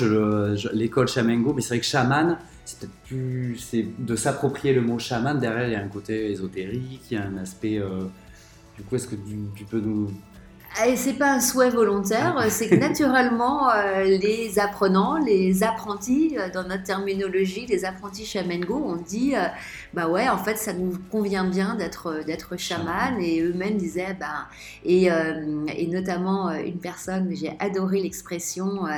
l'école 0.74 1.08
Chamengo, 1.08 1.54
mais 1.54 1.62
c'est 1.62 1.68
vrai 1.68 1.80
que 1.80 1.86
chaman, 1.86 2.36
c'est 2.68 2.80
peut-être 2.80 2.98
plus 3.06 3.56
c'est 3.56 3.86
de 3.98 4.14
s'approprier 4.14 4.74
le 4.74 4.82
mot 4.82 4.98
chaman. 4.98 5.40
Derrière, 5.40 5.68
il 5.68 5.72
y 5.72 5.74
a 5.74 5.82
un 5.82 5.88
côté 5.88 6.30
ésotérique, 6.30 7.00
il 7.10 7.14
y 7.14 7.16
a 7.16 7.24
un 7.24 7.38
aspect. 7.38 7.78
Euh, 7.78 8.04
du 8.76 8.82
coup, 8.82 8.96
est-ce 8.96 9.08
que 9.08 9.16
tu, 9.56 9.64
peux 9.64 9.80
nous 9.80 10.12
c'est 10.96 11.14
pas 11.14 11.32
un 11.32 11.40
souhait 11.40 11.70
volontaire, 11.70 12.34
Ah. 12.38 12.48
c'est 12.50 12.68
que 12.68 12.74
naturellement, 12.76 13.70
euh, 13.70 14.04
les 14.04 14.58
apprenants, 14.58 15.18
les 15.18 15.62
apprentis, 15.64 16.36
euh, 16.38 16.50
dans 16.50 16.62
notre 16.62 16.84
terminologie, 16.84 17.66
les 17.66 17.84
apprentis 17.84 18.24
shaman-go, 18.24 18.80
on 18.86 18.96
dit, 18.96 19.34
euh, 19.34 19.46
bah 19.92 20.08
ouais, 20.08 20.28
en 20.28 20.38
fait, 20.38 20.56
ça 20.56 20.72
nous 20.72 20.96
convient 21.10 21.44
bien 21.44 21.74
d'être 21.74 22.06
euh, 22.08 22.22
d'être 22.22 22.56
chaman, 22.56 23.20
et 23.20 23.40
eux-mêmes 23.42 23.76
disaient, 23.76 24.14
bah, 24.18 24.46
et, 24.84 25.10
euh, 25.10 25.66
et 25.68 25.86
notamment 25.88 26.48
euh, 26.48 26.58
une 26.64 26.78
personne, 26.78 27.34
j'ai 27.34 27.56
adoré 27.58 28.00
l'expression, 28.00 28.86
euh, 28.86 28.90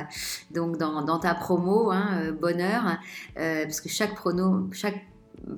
donc 0.50 0.76
dans, 0.76 1.02
dans 1.02 1.18
ta 1.18 1.34
promo, 1.34 1.90
hein, 1.90 2.32
bonheur, 2.40 2.98
euh, 3.38 3.64
parce 3.64 3.80
que 3.80 3.88
chaque 3.88 4.14
prono, 4.14 4.68
chaque 4.72 5.02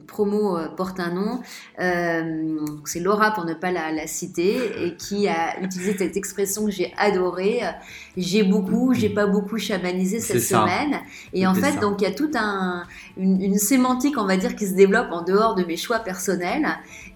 promo 0.07 0.57
euh, 0.57 0.69
porte 0.69 1.01
un 1.01 1.13
nom. 1.13 1.41
Euh, 1.81 2.59
c'est 2.85 3.01
Laura 3.01 3.33
pour 3.33 3.45
ne 3.45 3.55
pas 3.55 3.71
la, 3.71 3.93
la 3.93 4.07
citer 4.07 4.85
et 4.85 4.97
qui 4.97 5.29
a 5.29 5.61
utilisé 5.61 5.97
cette 5.97 6.17
expression 6.17 6.65
que 6.65 6.71
j'ai 6.71 6.93
adorée. 6.97 7.61
J'ai 8.17 8.43
beaucoup, 8.43 8.95
j'ai 8.95 9.09
pas 9.09 9.27
beaucoup 9.27 9.59
chamanisé 9.59 10.21
cette 10.21 10.43
semaine. 10.43 11.01
Et 11.33 11.47
en 11.47 11.55
fait, 11.55 11.73
ça. 11.73 11.81
donc 11.81 12.01
il 12.01 12.05
y 12.05 12.07
a 12.07 12.15
toute 12.15 12.37
un, 12.37 12.85
une, 13.17 13.41
une 13.41 13.59
sémantique, 13.59 14.17
on 14.19 14.27
va 14.27 14.37
dire, 14.37 14.57
qui 14.57 14.67
se 14.67 14.75
développe 14.75 15.09
en 15.11 15.23
dehors 15.23 15.55
de 15.55 15.65
mes 15.65 15.77
choix 15.77 16.01
personnels. 16.01 16.67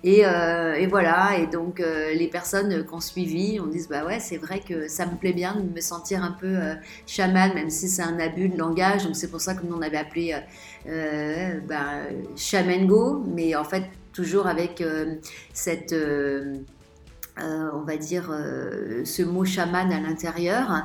Et, 0.04 0.24
euh, 0.24 0.74
et 0.74 0.86
voilà. 0.86 1.38
Et 1.38 1.46
donc 1.46 1.80
euh, 1.80 2.14
les 2.14 2.28
personnes 2.28 2.86
qui 2.86 2.94
ont 2.94 3.00
suivi, 3.00 3.58
on 3.60 3.66
dit 3.66 3.84
bah 3.90 4.04
ouais, 4.04 4.20
c'est 4.20 4.36
vrai 4.36 4.60
que 4.60 4.88
ça 4.88 5.04
me 5.06 5.16
plaît 5.16 5.32
bien 5.32 5.56
de 5.56 5.62
me 5.62 5.80
sentir 5.80 6.22
un 6.22 6.32
peu 6.32 6.46
euh, 6.46 6.74
chaman, 7.06 7.52
même 7.54 7.70
si 7.70 7.88
c'est 7.88 8.02
un 8.02 8.18
abus 8.20 8.48
de 8.48 8.56
langage. 8.56 9.04
Donc 9.04 9.16
c'est 9.16 9.30
pour 9.30 9.40
ça 9.40 9.54
que 9.54 9.66
nous 9.66 9.74
on 9.74 9.82
avait 9.82 9.96
appelé 9.96 10.36
euh, 10.88 11.60
Shaman 12.36 12.86
Go, 12.86 13.24
mais 13.34 13.54
en 13.56 13.64
fait 13.64 13.84
toujours 14.12 14.46
avec 14.46 14.80
euh, 14.80 15.16
cette, 15.52 15.92
euh, 15.92 16.54
euh, 17.38 17.68
on 17.74 17.82
va 17.82 17.96
dire, 17.96 18.32
ce 19.04 19.22
mot 19.22 19.44
chaman 19.44 19.92
à 19.92 20.00
l'intérieur, 20.00 20.84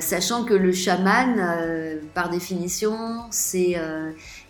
sachant 0.00 0.44
que 0.44 0.54
le 0.54 0.70
chaman, 0.72 1.98
par 2.14 2.30
définition, 2.30 2.96
c'est 3.30 3.76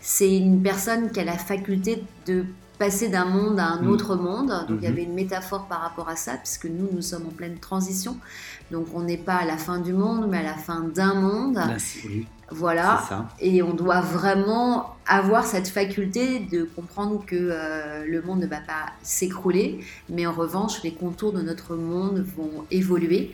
c'est 0.00 0.36
une 0.36 0.62
personne 0.62 1.10
qui 1.10 1.20
a 1.20 1.24
la 1.24 1.38
faculté 1.38 2.04
de 2.26 2.44
passer 2.78 3.08
d'un 3.08 3.24
monde 3.24 3.58
à 3.58 3.64
un 3.68 3.80
Mhm. 3.80 3.88
autre 3.88 4.14
monde. 4.16 4.48
Donc 4.68 4.78
il 4.82 4.84
y 4.84 4.86
Mhm. 4.88 4.92
avait 4.92 5.02
une 5.04 5.14
métaphore 5.14 5.66
par 5.66 5.80
rapport 5.80 6.10
à 6.10 6.16
ça, 6.16 6.34
puisque 6.36 6.66
nous, 6.66 6.88
nous 6.92 7.00
sommes 7.00 7.26
en 7.26 7.30
pleine 7.30 7.58
transition. 7.58 8.18
Donc 8.70 8.88
on 8.94 9.00
n'est 9.02 9.16
pas 9.16 9.36
à 9.36 9.46
la 9.46 9.56
fin 9.56 9.78
du 9.78 9.94
monde, 9.94 10.26
mais 10.30 10.38
à 10.40 10.42
la 10.42 10.54
fin 10.54 10.80
d'un 10.82 11.14
monde. 11.14 11.54
Là, 11.56 11.78
c'est- 11.78 12.06
oui, 12.06 12.26
Voilà. 12.50 13.02
Et 13.40 13.62
on 13.62 13.74
doit 13.74 14.00
vraiment 14.00 14.96
avoir 15.06 15.44
cette 15.44 15.68
faculté 15.68 16.40
de 16.40 16.64
comprendre 16.64 17.24
que 17.26 17.36
euh, 17.36 18.04
le 18.06 18.22
monde 18.22 18.40
ne 18.40 18.46
va 18.46 18.60
pas 18.60 18.92
s'écrouler, 19.02 19.80
mais 20.08 20.26
en 20.26 20.32
revanche, 20.32 20.82
les 20.82 20.92
contours 20.92 21.32
de 21.32 21.42
notre 21.42 21.74
monde 21.74 22.24
vont 22.36 22.64
évoluer. 22.70 23.32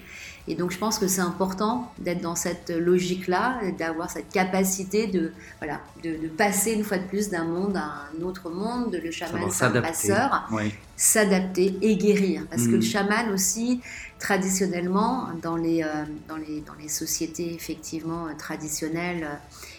Et 0.49 0.55
donc, 0.57 0.73
je 0.73 0.79
pense 0.79 0.99
que 0.99 1.07
c'est 1.07 1.21
important 1.21 1.93
d'être 1.99 2.21
dans 2.21 2.35
cette 2.35 2.71
logique-là, 2.71 3.61
d'avoir 3.79 4.11
cette 4.11 4.29
capacité 4.31 5.07
de, 5.07 5.33
voilà, 5.59 5.81
de, 6.03 6.17
de 6.17 6.29
passer 6.29 6.73
une 6.73 6.83
fois 6.83 6.99
de 6.99 7.07
plus 7.07 7.31
d'un 7.31 7.45
monde 7.45 7.77
à 7.77 8.09
un 8.19 8.23
autre 8.23 8.51
monde, 8.51 8.91
de 8.91 8.99
le 8.99 9.11
chaman, 9.13 9.41
c'est 9.43 9.47
un 9.47 9.51
s'adapter. 9.51 9.89
passeur 9.89 10.49
Oui. 10.51 10.75
s'adapter 10.97 11.79
et 11.81 11.97
guérir. 11.97 12.45
Parce 12.51 12.65
que 12.67 12.73
le 12.73 12.81
chaman 12.81 13.31
aussi, 13.33 13.81
traditionnellement, 14.19 15.29
dans 15.43 15.57
les, 15.57 15.83
euh, 15.83 15.87
dans 16.29 16.37
les, 16.37 16.61
dans 16.63 16.75
les 16.75 16.89
sociétés 16.89 17.55
effectivement 17.55 18.27
euh, 18.27 18.31
traditionnelles, 18.37 19.25
euh, 19.25 19.35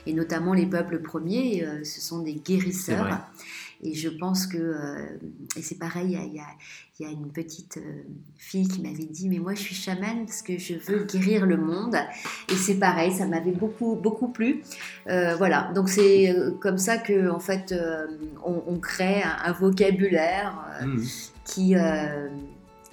et 0.05 0.13
notamment 0.13 0.53
les 0.53 0.65
peuples 0.65 0.99
premiers, 0.99 1.65
euh, 1.65 1.83
ce 1.83 1.99
sont 2.01 2.19
des 2.19 2.31
C'est 2.31 2.35
vrai. 2.35 2.43
guérisseurs. 2.59 3.19
Et 3.85 3.93
je 3.93 4.07
pense 4.09 4.47
que, 4.47 4.57
euh, 4.57 5.05
et 5.57 5.61
c'est 5.61 5.77
pareil, 5.77 6.05
il 6.05 6.11
y 6.11 6.15
a, 6.17 6.23
il 6.23 6.33
y 6.33 6.39
a- 6.39 6.45
il 6.99 7.05
y 7.05 7.09
a 7.09 7.11
une 7.11 7.31
petite 7.31 7.77
euh, 7.77 8.03
fille 8.37 8.67
qui 8.67 8.81
m'avait 8.81 9.03
dit, 9.05 9.27
mais 9.27 9.39
moi 9.39 9.55
je 9.55 9.59
suis 9.61 9.75
chamane 9.75 10.25
parce 10.25 10.41
que 10.43 10.57
je 10.57 10.75
veux 10.75 11.03
guérir 11.05 11.45
le 11.45 11.57
monde. 11.57 11.95
Et 12.49 12.55
c'est 12.55 12.75
pareil, 12.75 13.11
ça 13.11 13.25
m'avait 13.27 13.51
beaucoup, 13.51 13.95
beaucoup 13.95 14.27
plu. 14.29 14.61
Euh, 15.09 15.35
voilà, 15.35 15.71
donc 15.75 15.89
c'est 15.89 16.33
comme 16.61 16.77
ça 16.77 16.97
que 16.97 17.29
en 17.29 17.39
fait, 17.39 17.73
on, 18.45 18.63
on 18.67 18.77
crée 18.79 19.23
un, 19.23 19.35
un 19.45 19.51
vocabulaire 19.53 20.55
Mhm. 20.83 21.03
qui, 21.45 21.73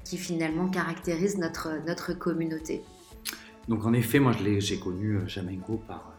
qui 0.05 0.17
finalement 0.17 0.69
caractérise 0.69 1.39
notre, 1.39 1.71
notre 1.87 2.13
communauté. 2.15 2.83
Donc 3.69 3.85
en 3.85 3.93
effet, 3.93 4.19
moi 4.19 4.33
je 4.37 4.43
l'ai- 4.45 4.61
j'ai 4.61 4.79
connu 4.81 5.19
Jamengo 5.29 5.81
par, 5.87 6.10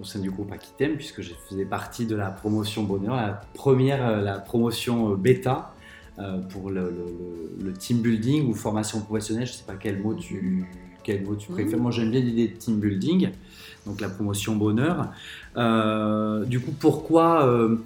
au 0.00 0.04
sein 0.04 0.20
du 0.20 0.30
groupe 0.30 0.52
Aquitem, 0.52 0.94
puisque 0.96 1.22
je 1.22 1.32
faisais 1.48 1.64
partie 1.64 2.06
de 2.06 2.14
la 2.16 2.30
promotion 2.30 2.84
Bonheur, 2.84 3.16
la 3.16 3.40
première, 3.54 4.06
euh, 4.06 4.20
la 4.22 4.38
promotion 4.38 5.12
euh, 5.12 5.16
bêta 5.16 5.74
euh, 6.18 6.38
pour 6.50 6.70
le, 6.70 6.82
le- 6.82 6.88
le- 7.60 7.64
le 7.66 7.72
team 7.72 7.98
building 7.98 8.48
ou 8.48 8.54
formation 8.54 9.00
professionnelle, 9.00 9.46
je 9.46 9.52
ne 9.52 9.56
sais 9.58 9.64
pas 9.66 9.74
quel 9.74 10.00
mot 10.00 10.14
tu, 10.14 10.64
quel 11.02 11.24
mot 11.24 11.34
tu 11.36 11.50
préfères. 11.50 11.76
Mhm. 11.76 11.82
Moi 11.82 11.90
j'aime 11.90 12.10
bien 12.10 12.20
l'idée 12.20 12.48
de 12.48 12.56
team 12.56 12.78
building, 12.80 13.30
donc 13.86 14.00
la 14.00 14.08
promotion 14.08 14.56
Bonheur. 14.56 15.08
Euh, 15.56 16.44
du 16.44 16.60
coup, 16.60 16.72
pourquoi 16.78 17.46
euh, 17.46 17.76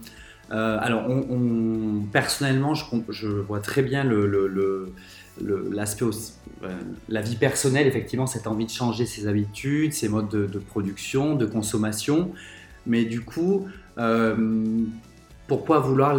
euh, 0.50 0.76
alors, 0.80 1.04
on, 1.08 1.24
on- 1.30 2.00
personnellement, 2.12 2.74
je, 2.74 2.84
je 3.08 3.28
vois 3.28 3.60
très 3.60 3.82
bien 3.82 4.04
le- 4.04 4.92
l'aspect 5.40 6.04
euh, 6.04 6.68
la 7.08 7.22
vie 7.22 7.36
personnelle, 7.36 7.86
effectivement, 7.86 8.26
cette 8.26 8.46
envie 8.46 8.66
de 8.66 8.70
changer 8.70 9.06
ses 9.06 9.26
habitudes, 9.26 9.92
ses 9.92 10.08
modes 10.08 10.28
de, 10.28 10.58
production, 10.58 11.34
de 11.34 11.46
consommation. 11.46 12.32
Mais 12.86 13.04
du 13.04 13.20
coup, 13.22 13.66
euh, 13.98 14.36
pourquoi 15.46 15.80
vouloir 15.80 16.14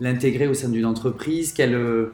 l'intégrer 0.00 0.46
au 0.48 0.54
sein 0.54 0.68
d'une 0.68 0.86
entreprise? 0.86 1.52
Quelle, 1.52 1.74
euh, 1.74 2.12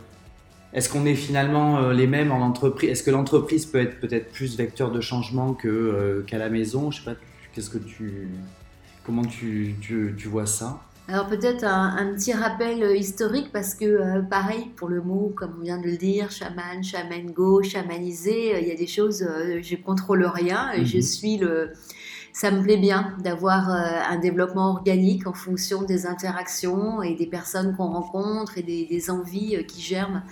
Est-ce 0.72 0.88
qu'on 0.88 1.06
est 1.06 1.14
finalement 1.14 1.90
les 1.90 2.06
mêmes 2.06 2.30
en 2.30 2.40
entreprise 2.40 2.90
Est-ce 2.90 3.02
que 3.02 3.10
l'entreprise 3.10 3.66
peut 3.66 3.80
être 3.80 4.00
peut-être 4.00 4.30
plus 4.32 4.56
vecteur 4.56 4.90
de 4.90 5.00
changement 5.00 5.54
qu'à 5.54 6.38
la 6.38 6.48
maison? 6.48 6.90
Je 6.90 6.98
sais 6.98 7.04
pas, 7.04 7.16
qu'est-ce 7.52 7.70
que 7.70 7.78
tu, 7.78 8.28
comment 9.04 9.24
tu, 9.24 9.74
tu 9.80 10.28
vois 10.28 10.46
ça? 10.46 10.80
Alors 11.10 11.26
peut-être 11.26 11.64
un, 11.64 11.96
un 11.96 12.12
petit 12.12 12.34
rappel 12.34 12.82
euh, 12.82 12.94
historique 12.94 13.50
parce 13.50 13.74
que 13.74 13.86
euh, 13.86 14.20
pareil 14.22 14.66
pour 14.76 14.88
le 14.88 15.00
mot, 15.00 15.32
comme 15.34 15.54
on 15.58 15.62
vient 15.62 15.78
de 15.80 15.86
le 15.86 15.96
dire, 15.96 16.30
chaman, 16.30 16.82
chaman 16.84 17.30
go, 17.32 17.62
chamaniser, 17.62 18.54
euh, 18.54 18.60
il 18.60 18.68
y 18.68 18.72
a 18.72 18.74
des 18.76 18.86
choses, 18.86 19.22
euh, 19.22 19.60
je 19.62 19.76
contrôle 19.76 20.24
rien 20.26 20.70
et 20.72 20.84
je 20.84 20.96
Mhm. 20.96 21.02
suis 21.02 21.36
le... 21.38 21.72
Ça 22.34 22.50
me 22.52 22.62
plaît 22.62 22.76
bien 22.76 23.16
d'avoir 23.24 23.68
un 23.70 24.16
développement 24.18 24.70
organique 24.70 25.26
en 25.26 25.32
fonction 25.32 25.82
des 25.82 26.06
interactions 26.06 27.02
et 27.02 27.16
des 27.16 27.26
personnes 27.26 27.74
qu'on 27.74 27.88
rencontre 27.88 28.58
et 28.58 28.62
des, 28.62 28.86
des 28.86 29.10
envies 29.10 29.64
qui 29.66 29.80
germent 29.80 30.22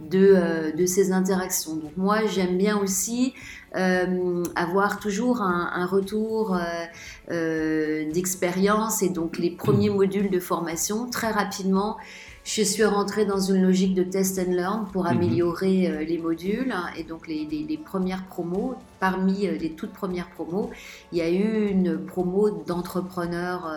de, 0.00 0.74
de 0.76 0.86
ces 0.86 1.12
interactions. 1.12 1.76
Donc 1.76 1.96
moi 1.96 2.26
j'aime 2.26 2.58
bien 2.58 2.76
aussi 2.78 3.34
euh, 3.76 4.42
avoir 4.54 4.98
toujours 5.00 5.40
un, 5.42 5.70
un 5.72 5.86
retour 5.86 6.54
euh, 6.54 6.60
euh, 7.30 8.10
d'expérience 8.12 9.02
et 9.02 9.08
donc 9.08 9.38
les 9.38 9.50
premiers 9.50 9.90
modules 9.90 10.30
de 10.30 10.40
formation 10.40 11.08
très 11.10 11.30
rapidement. 11.30 11.96
Je 12.44 12.62
suis 12.62 12.84
rentrée 12.84 13.24
dans 13.24 13.38
une 13.38 13.62
logique 13.62 13.94
de 13.94 14.02
test 14.02 14.36
and 14.40 14.50
learn 14.50 14.86
pour 14.92 15.04
Mhm. 15.04 15.10
améliorer 15.10 16.04
les 16.04 16.18
modules 16.18 16.74
et 16.96 17.04
donc 17.04 17.28
les, 17.28 17.46
les- 17.48 17.62
les 17.62 17.78
premières 17.78 18.24
promos. 18.26 18.74
Parmi 18.98 19.46
les 19.46 19.70
toutes 19.72 19.92
premières 19.92 20.28
promos, 20.30 20.70
il 21.12 21.18
y 21.18 21.20
a 21.22 21.30
eu 21.30 21.68
une 21.68 22.04
promo 22.04 22.50
d'entrepreneurs 22.50 23.70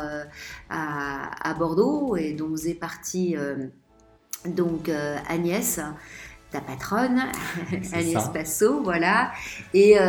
à, 0.69 1.49
à 1.49 1.53
Bordeaux 1.53 2.15
et 2.15 2.33
dont 2.33 2.49
faisait 2.49 2.73
partie 2.73 3.35
donc 4.47 4.89
Agnès 5.29 5.79
ta 6.55 6.61
patronne, 6.61 7.21
Agnès 7.93 8.13
ça. 8.23 8.29
Passot, 8.29 8.81
voilà. 8.83 9.31
Et, 9.73 9.99
euh, 9.99 10.03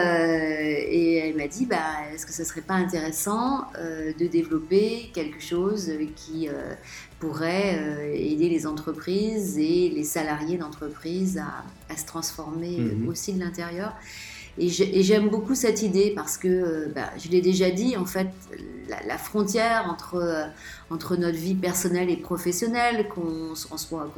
et 0.88 1.16
elle 1.16 1.36
m'a 1.36 1.48
dit, 1.48 1.66
bah, 1.66 1.76
est-ce 2.14 2.24
que 2.26 2.32
ce 2.32 2.44
serait 2.44 2.60
pas 2.60 2.74
intéressant 2.74 3.64
euh, 3.78 4.12
de 4.18 4.26
développer 4.26 5.10
quelque 5.12 5.42
chose 5.42 5.90
qui 6.14 6.48
euh, 6.48 6.52
pourrait 7.18 8.12
aider 8.14 8.48
les 8.48 8.66
entreprises 8.66 9.58
et 9.58 9.88
les 9.88 10.04
salariés 10.04 10.58
d'entreprise 10.58 11.38
à, 11.38 11.64
à 11.92 11.96
se 11.96 12.04
transformer 12.06 12.78
Mhm. 12.78 13.08
aussi 13.08 13.32
de 13.32 13.40
l'intérieur? 13.40 13.92
Et 14.58 14.68
j'ai- 14.68 14.98
et 14.98 15.02
j'aime 15.02 15.28
beaucoup 15.28 15.54
cette 15.54 15.82
idée 15.82 16.12
parce 16.16 16.38
que, 16.38 16.88
bah, 16.94 17.10
je 17.22 17.28
l'ai 17.28 17.42
déjà 17.42 17.70
dit, 17.70 17.94
en 17.96 18.06
fait, 18.06 18.28
la, 18.88 19.02
la 19.06 19.18
frontière 19.18 19.86
entre, 19.90 20.16
euh, 20.16 20.44
entre 20.90 21.16
notre 21.16 21.36
vie 21.36 21.54
personnelle 21.54 22.10
et 22.10 22.16
professionnelle, 22.16 23.08
qu'on 23.08 23.54
soit, 23.54 24.08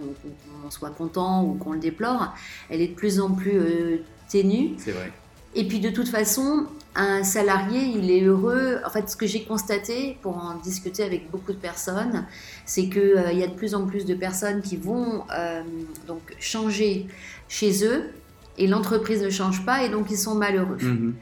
en 0.67 0.71
soit 0.71 0.91
content 0.91 1.45
ou 1.45 1.55
qu'on 1.55 1.73
le 1.73 1.79
déplore, 1.79 2.35
elle 2.71 2.81
est 2.81 2.89
de 2.89 2.95
plus 2.95 3.21
en 3.21 3.33
plus 3.33 3.59
euh, 3.59 3.97
ténue. 4.29 4.75
C'est 4.79 4.93
vrai. 4.93 5.13
Et 5.55 5.67
puis 5.67 5.81
de 5.81 5.91
toute 5.91 6.09
façon, 6.09 6.67
un 6.95 7.25
salarié, 7.25 7.81
il 7.81 8.11
est 8.11 8.23
heureux. 8.23 8.79
En 8.85 8.91
fait, 8.91 9.09
ce 9.09 9.17
que 9.17 9.27
j'ai 9.27 9.45
constaté 9.45 10.19
pour 10.21 10.37
en 10.37 10.55
discuter 10.57 11.03
avec 11.03 11.31
beaucoup 11.31 11.53
de 11.53 11.59
personnes, 11.59 12.27
c'est 12.67 12.89
qu'il 12.89 13.25
il 13.33 13.39
y 13.39 13.43
a 13.43 13.47
de 13.47 13.55
plus 13.55 13.75
en 13.75 13.87
plus 13.87 14.05
de 14.05 14.15
personnes 14.15 14.61
qui 14.61 14.77
vont 14.77 15.25
euh, 15.33 15.63
donc 16.07 16.21
changer 16.39 17.07
chez 17.49 17.85
eux 17.85 18.11
et 18.59 18.67
l'entreprise 18.67 19.23
ne 19.23 19.31
change 19.31 19.65
pas 19.65 19.85
et 19.85 19.89
donc 19.89 20.11
ils 20.11 20.19
sont 20.19 20.35
malheureux. 20.35 20.79
Mhm. 20.81 21.15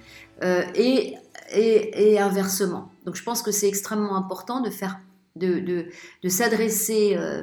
Euh, 0.43 0.63
et, 0.75 1.15
et, 1.53 2.13
et 2.13 2.19
inversement. 2.19 2.91
Donc 3.05 3.17
je 3.17 3.23
pense 3.23 3.43
que 3.43 3.51
c'est 3.51 3.69
extrêmement 3.69 4.17
important 4.17 4.61
de 4.61 4.71
faire, 4.71 5.01
de, 5.37 5.61
de, 5.61 5.87
de 6.23 6.29
s'adresser 6.29 7.15
euh, 7.17 7.43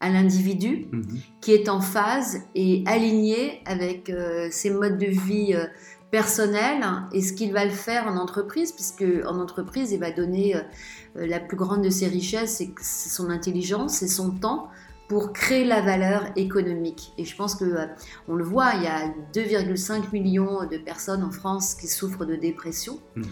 à 0.00 0.08
l'individu 0.08 0.86
mhm. 0.92 1.20
qui 1.40 1.52
est 1.52 1.68
en 1.68 1.80
phase 1.80 2.42
et 2.54 2.82
aligné 2.86 3.62
avec 3.66 4.10
euh, 4.10 4.48
ses 4.50 4.70
modes 4.70 4.98
de 4.98 5.06
vie 5.06 5.54
euh, 5.54 5.66
personnels 6.10 6.84
et 7.12 7.22
ce 7.22 7.32
qu'il 7.32 7.52
va 7.52 7.64
le 7.64 7.70
faire 7.70 8.06
en 8.06 8.16
entreprise, 8.16 8.72
puisque 8.72 9.04
en 9.26 9.38
entreprise, 9.40 9.90
il 9.90 9.98
va 9.98 10.12
donner 10.12 10.54
la 11.16 11.40
plus 11.40 11.56
grande 11.56 11.82
de 11.82 11.90
ses 11.90 12.06
richesses, 12.06 12.62
c'est 12.80 13.08
son 13.08 13.30
intelligence, 13.30 14.00
et 14.00 14.06
son 14.06 14.30
temps, 14.30 14.68
pour 15.08 15.32
créer 15.34 15.64
la 15.64 15.82
valeur 15.82 16.30
économique. 16.36 17.12
Et 17.18 17.24
je 17.24 17.36
pense 17.36 17.54
que 17.54 17.64
euh, 17.64 17.86
on 18.26 18.34
le 18.34 18.44
voit, 18.44 18.72
il 18.74 18.84
y 18.84 18.86
a 18.86 19.08
2,5 19.34 20.12
millions 20.12 20.64
de 20.64 20.78
personnes 20.78 21.22
en 21.22 21.30
France 21.30 21.74
qui 21.74 21.88
souffrent 21.88 22.24
de 22.24 22.36
dépression. 22.36 22.98
Mhm. 23.14 23.24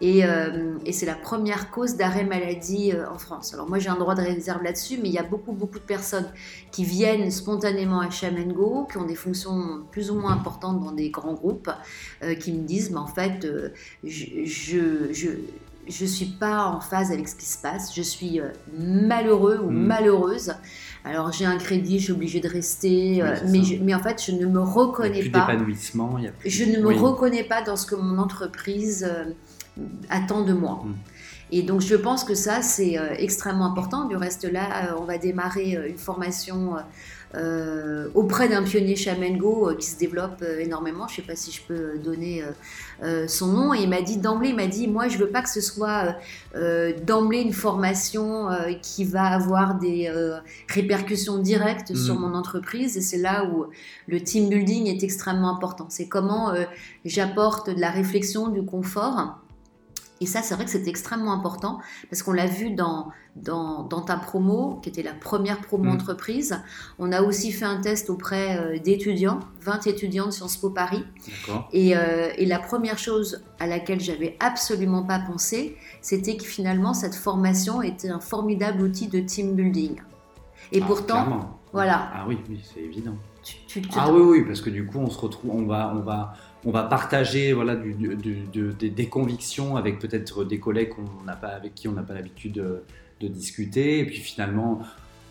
Et, 0.00 0.24
euh, 0.24 0.76
et 0.84 0.92
c'est 0.92 1.06
la 1.06 1.14
première 1.14 1.70
cause 1.70 1.96
d'arrêt 1.96 2.24
maladie 2.24 2.92
euh, 2.92 3.08
en 3.08 3.18
France. 3.18 3.54
Alors 3.54 3.68
moi 3.68 3.78
j'ai 3.78 3.90
un 3.90 3.98
droit 3.98 4.16
de 4.16 4.22
réserve 4.22 4.62
là-dessus, 4.64 4.98
mais 5.00 5.08
il 5.08 5.14
y 5.14 5.18
a 5.18 5.22
beaucoup 5.22 5.52
beaucoup 5.52 5.78
de 5.78 5.84
personnes 5.84 6.28
qui 6.72 6.84
viennent 6.84 7.30
spontanément 7.30 8.00
à 8.00 8.10
Chamengo, 8.10 8.88
qui 8.90 8.98
ont 8.98 9.06
des 9.06 9.14
fonctions 9.14 9.84
plus 9.92 10.10
ou 10.10 10.16
moins 10.16 10.32
importantes 10.32 10.80
dans 10.80 10.92
des 10.92 11.10
grands 11.10 11.34
groupes, 11.34 11.70
qui 12.40 12.52
me 12.52 12.62
disent, 12.66 12.90
mais 12.90 12.98
en 12.98 13.06
fait, 13.06 13.46
je, 14.04 14.26
je, 14.44 15.12
je 15.12 15.28
je 15.88 16.04
suis 16.04 16.26
pas 16.26 16.66
en 16.66 16.80
phase 16.80 17.10
avec 17.10 17.26
ce 17.26 17.34
qui 17.34 17.46
se 17.46 17.58
passe, 17.58 17.94
je 17.94 18.02
suis 18.02 18.40
malheureux 18.78 19.58
ou 19.58 19.70
mhm. 19.70 19.86
malheureuse. 19.86 20.54
Alors 21.04 21.32
j'ai 21.32 21.46
un 21.46 21.56
crédit, 21.56 21.98
je 21.98 22.04
suis 22.04 22.12
obligée 22.12 22.40
de 22.40 22.48
rester, 22.48 23.22
euh, 23.22 23.36
mais, 23.48 23.60
mais, 23.80 23.94
en 23.94 24.00
fait 24.00 24.22
je 24.24 24.32
ne 24.32 24.46
me 24.46 24.60
reconnais 24.60 25.20
il 25.20 25.32
pas. 25.32 25.46
d'épanouissement. 25.46 26.18
Je 26.44 26.64
ne 26.64 26.78
me 26.78 26.94
reconnais 26.94 27.44
pas 27.44 27.62
dans 27.62 27.76
ce 27.76 27.86
que 27.86 27.94
mon 27.94 28.18
entreprise 28.18 29.08
euh, 29.08 29.32
attend 30.10 30.42
de 30.42 30.52
moi. 30.52 30.82
Mm. 30.84 30.94
Et 31.52 31.62
donc 31.62 31.80
je 31.80 31.96
pense 31.96 32.24
que 32.24 32.34
ça 32.34 32.62
c'est 32.62 32.98
euh, 32.98 33.14
extrêmement 33.18 33.66
important. 33.66 34.06
Du 34.06 34.16
reste 34.16 34.44
là, 34.44 34.96
on 34.98 35.04
va 35.04 35.18
démarrer 35.18 35.78
une 35.88 35.98
formation 35.98 36.76
euh, 37.36 38.08
auprès 38.14 38.48
d'un 38.48 38.64
pionnier 38.64 38.96
Chamengo 38.96 39.68
euh, 39.68 39.76
qui 39.76 39.86
se 39.86 39.96
développe 39.96 40.42
euh, 40.42 40.58
énormément. 40.58 41.06
Je 41.06 41.12
ne 41.12 41.16
sais 41.16 41.22
pas 41.22 41.36
si 41.36 41.52
je 41.52 41.62
peux 41.62 41.96
donner 41.98 42.42
son 43.28 43.46
nom. 43.46 43.72
Et 43.72 43.82
il 43.82 43.88
m'a 43.88 44.02
dit 44.02 44.18
d'emblée, 44.18 44.48
il 44.48 44.56
m'a 44.56 44.66
dit, 44.66 44.88
moi 44.88 45.08
je 45.08 45.16
veux 45.16 45.28
pas 45.28 45.42
que 45.42 45.48
ce 45.48 45.60
soit 45.60 46.16
d'emblée 47.06 47.40
une 47.40 47.52
formation 47.52 48.48
qui 48.82 49.04
va 49.04 49.24
avoir 49.24 49.76
des 49.78 50.12
répercussions 50.68 51.38
directes 51.38 51.94
sur 51.94 52.16
mm. 52.16 52.20
mon 52.20 52.34
entreprise. 52.34 52.96
Et 52.96 53.00
c'est 53.00 53.18
là 53.18 53.44
où 53.44 53.66
le 54.06 54.22
team 54.22 54.48
building 54.48 54.86
est 54.86 55.02
extrêmement 55.02 55.54
important. 55.54 55.86
C'est 55.88 56.08
comment 56.08 56.52
j'apporte 57.04 57.70
de 57.70 57.80
la 57.80 57.90
réflexion, 57.90 58.48
du 58.48 58.62
confort 58.62 59.38
et 60.22 60.26
ça, 60.26 60.42
c'est 60.42 60.54
vrai 60.54 60.66
que 60.66 60.70
c'est 60.70 60.86
extrêmement 60.86 61.32
important 61.32 61.80
parce 62.10 62.22
qu'on 62.22 62.32
l'a 62.32 62.46
vu 62.46 62.72
dans, 62.72 63.08
dans, 63.36 64.02
ta 64.02 64.16
promo, 64.16 64.78
qui 64.82 64.90
était 64.90 65.02
la 65.02 65.14
première 65.14 65.62
promo 65.62 65.84
mm. 65.84 65.94
entreprise. 65.94 66.62
On 66.98 67.10
a 67.10 67.22
aussi 67.22 67.52
fait 67.52 67.64
un 67.64 67.80
test 67.80 68.10
auprès 68.10 68.58
euh, 68.58 68.78
d'étudiants, 68.78 69.40
20 69.62 69.86
étudiants 69.86 70.26
de 70.26 70.30
Sciences 70.30 70.58
Po 70.58 70.68
Paris. 70.68 71.04
Et, 71.72 71.96
euh, 71.96 72.28
et, 72.36 72.44
la 72.44 72.58
première 72.58 72.98
chose 72.98 73.42
à 73.58 73.66
laquelle 73.66 74.00
j'avais 74.00 74.36
absolument 74.40 75.04
pas 75.04 75.18
pensé, 75.18 75.76
c'était 76.02 76.36
que 76.36 76.44
finalement, 76.44 76.92
cette 76.92 77.14
formation 77.14 77.80
était 77.80 78.10
un 78.10 78.20
formidable 78.20 78.82
outil 78.82 79.08
de 79.08 79.20
team 79.20 79.54
building. 79.54 80.02
Et 80.72 80.80
ah, 80.82 80.86
pourtant, 80.86 81.50
voilà. 81.72 82.10
Ah 82.14 82.24
oui, 82.28 82.38
oui 82.50 82.60
c'est 82.62 82.80
évident. 82.80 83.16
Ah 83.96 84.12
oui, 84.12 84.20
oui, 84.20 84.44
parce 84.46 84.60
que 84.60 84.70
du 84.70 84.86
coup, 84.86 84.98
on 84.98 85.10
se 85.10 85.18
retrouve, 85.18 85.50
on 85.54 85.66
va, 85.66 85.92
on 85.94 86.00
va 86.00 86.34
on 86.64 86.70
va 86.70 86.82
partager 86.82 87.52
voilà, 87.52 87.76
des 87.76 89.06
convictions 89.08 89.76
avec 89.76 89.98
peut-être 89.98 90.44
des 90.44 90.58
collègues 90.58 90.92
pas, 91.40 91.48
avec 91.48 91.74
qui 91.74 91.88
on 91.88 91.92
n'a 91.92 92.02
pas 92.02 92.14
l'habitude 92.14 92.52
de, 92.52 93.28
discuter. 93.28 94.00
Et 94.00 94.04
puis 94.06 94.18
finalement, 94.18 94.80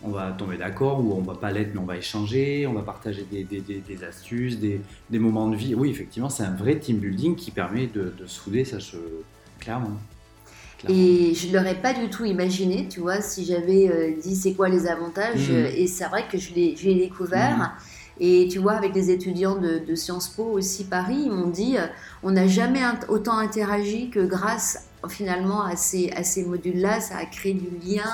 on 0.02 0.10
va 0.10 0.32
tomber 0.32 0.56
d'accord 0.56 1.04
ou 1.04 1.12
on 1.12 1.20
va 1.20 1.34
pas 1.34 1.50
l'être, 1.50 1.70
mais 1.74 1.80
on 1.80 1.84
va 1.84 1.96
échanger, 1.96 2.66
on 2.66 2.72
va 2.72 2.82
partager 2.82 3.26
des, 3.30 4.04
astuces, 4.04 4.58
des, 4.58 5.18
moments 5.18 5.48
de 5.48 5.56
vie. 5.56 5.74
Oui, 5.74 5.90
effectivement, 5.90 6.30
c'est 6.30 6.44
un 6.44 6.54
vrai 6.54 6.78
team 6.78 6.98
building 6.98 7.36
qui 7.36 7.50
permet 7.50 7.86
de, 7.86 8.12
souder, 8.26 8.64
ça, 8.64 8.78
je, 8.78 8.96
clairement. 9.58 9.98
Et 10.88 11.34
je 11.34 11.48
ne 11.48 11.52
l'aurais 11.52 11.74
pas 11.74 11.92
du 11.92 12.08
tout 12.08 12.24
imaginé, 12.24 12.88
tu 12.88 13.00
vois, 13.00 13.20
si 13.20 13.44
j'avais 13.44 13.90
euh, 13.90 14.12
dit 14.18 14.34
c'est 14.34 14.54
quoi 14.54 14.70
les 14.70 14.86
avantages. 14.86 15.50
Mmh. 15.50 15.66
Et 15.76 15.86
c'est 15.86 16.06
vrai 16.06 16.24
que 16.26 16.38
je 16.38 16.54
l'ai 16.54 16.94
découvert. 16.94 17.58
Mmh. 17.58 17.70
Et 18.20 18.48
tu 18.50 18.58
vois, 18.58 18.72
avec 18.72 18.92
des 18.92 19.10
étudiants 19.10 19.56
de, 19.56 19.94
Sciences 19.94 20.28
Po 20.28 20.44
aussi 20.44 20.84
Paris, 20.84 21.22
ils 21.24 21.32
m'ont 21.32 21.48
dit 21.48 21.78
euh, 21.78 21.86
on 22.22 22.30
n'a 22.30 22.46
jamais 22.46 22.80
autant 23.08 23.38
interagi 23.38 24.10
que 24.10 24.20
grâce 24.20 24.86
finalement 25.08 25.62
à 25.62 25.76
ces, 25.76 26.10
à 26.10 26.22
ces 26.22 26.44
modules-là, 26.44 27.00
ça 27.00 27.16
a 27.16 27.24
créé 27.24 27.54
du 27.54 27.70
lien 27.82 28.04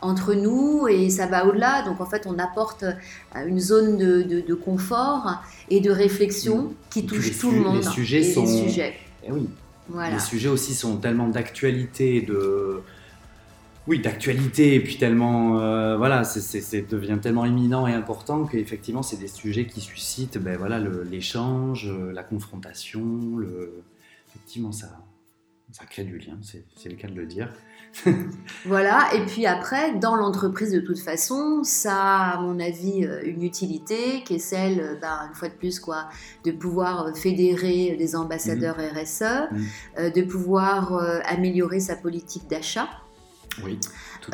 entre 0.00 0.34
nous 0.34 0.86
et 0.88 1.10
ça 1.10 1.26
va 1.26 1.44
au-delà. 1.46 1.82
Donc 1.82 2.00
en 2.00 2.06
fait, 2.06 2.26
on 2.26 2.38
apporte 2.38 2.84
euh, 2.84 3.46
une 3.46 3.58
zone 3.58 3.98
de, 3.98 4.22
de, 4.22 4.54
confort 4.54 5.42
et 5.68 5.80
de 5.80 5.90
réflexion 5.90 6.62
mm. 6.62 6.74
qui 6.90 7.06
touche 7.06 7.38
tout 7.38 7.50
le 7.50 7.60
monde. 7.60 7.76
Les 7.76 7.82
sujets 7.82 8.22
sont. 8.22 8.42
Les 8.42 8.68
sujets. 8.68 8.94
Eh 9.24 9.32
oui. 9.32 9.48
Voilà. 9.88 10.14
Les 10.14 10.20
sujets 10.20 10.48
aussi 10.48 10.74
sont 10.74 10.98
tellement 10.98 11.26
d'actualité, 11.26 12.20
de 12.20 12.80
oui, 13.86 13.98
d'actualité, 13.98 14.74
et 14.74 14.80
puis 14.80 14.98
tellement, 14.98 15.58
euh, 15.58 15.96
voilà, 15.96 16.22
c'est 16.24 16.88
devient 16.88 17.18
tellement 17.20 17.46
éminent 17.46 17.86
et 17.86 17.94
important 17.94 18.44
qu'effectivement, 18.44 19.02
c'est 19.02 19.16
des 19.16 19.28
sujets 19.28 19.66
qui 19.66 19.80
suscitent, 19.80 20.38
ben 20.38 20.56
voilà, 20.58 20.78
l'échange, 20.78 21.88
euh, 21.88 22.12
la 22.12 22.22
confrontation, 22.22 23.36
le, 23.38 23.82
effectivement, 24.28 24.70
ça, 24.70 24.88
ça 25.72 25.86
crée 25.86 26.04
du 26.04 26.18
lien, 26.18 26.38
c'est 26.42 26.88
le 26.88 26.96
cas 26.96 27.08
de 27.08 27.14
le 27.14 27.24
dire. 27.24 27.52
voilà, 28.66 29.08
et 29.14 29.24
puis 29.24 29.46
après, 29.46 29.94
dans 29.94 30.14
l'entreprise, 30.14 30.72
de 30.72 30.80
toute 30.80 31.00
façon, 31.00 31.64
ça 31.64 31.96
a, 31.96 32.36
à 32.36 32.40
mon 32.40 32.60
avis, 32.60 33.06
euh, 33.06 33.22
une 33.24 33.42
utilité 33.42 34.22
qui 34.24 34.34
est 34.34 34.38
celle, 34.38 34.98
ben, 35.00 35.26
une 35.26 35.34
fois 35.34 35.48
de 35.48 35.54
plus, 35.54 35.80
quoi, 35.80 36.10
de 36.44 36.52
pouvoir 36.52 37.16
fédérer 37.16 37.96
des 37.98 38.14
ambassadeurs 38.14 38.76
mmh. 38.76 38.98
RSE, 38.98 39.22
mmh. 39.22 40.10
de 40.10 40.22
pouvoir 40.22 40.92
améliorer 41.24 41.80
sa 41.80 41.96
politique 41.96 42.46
d'achat. 42.46 42.88
Oui. 43.64 43.78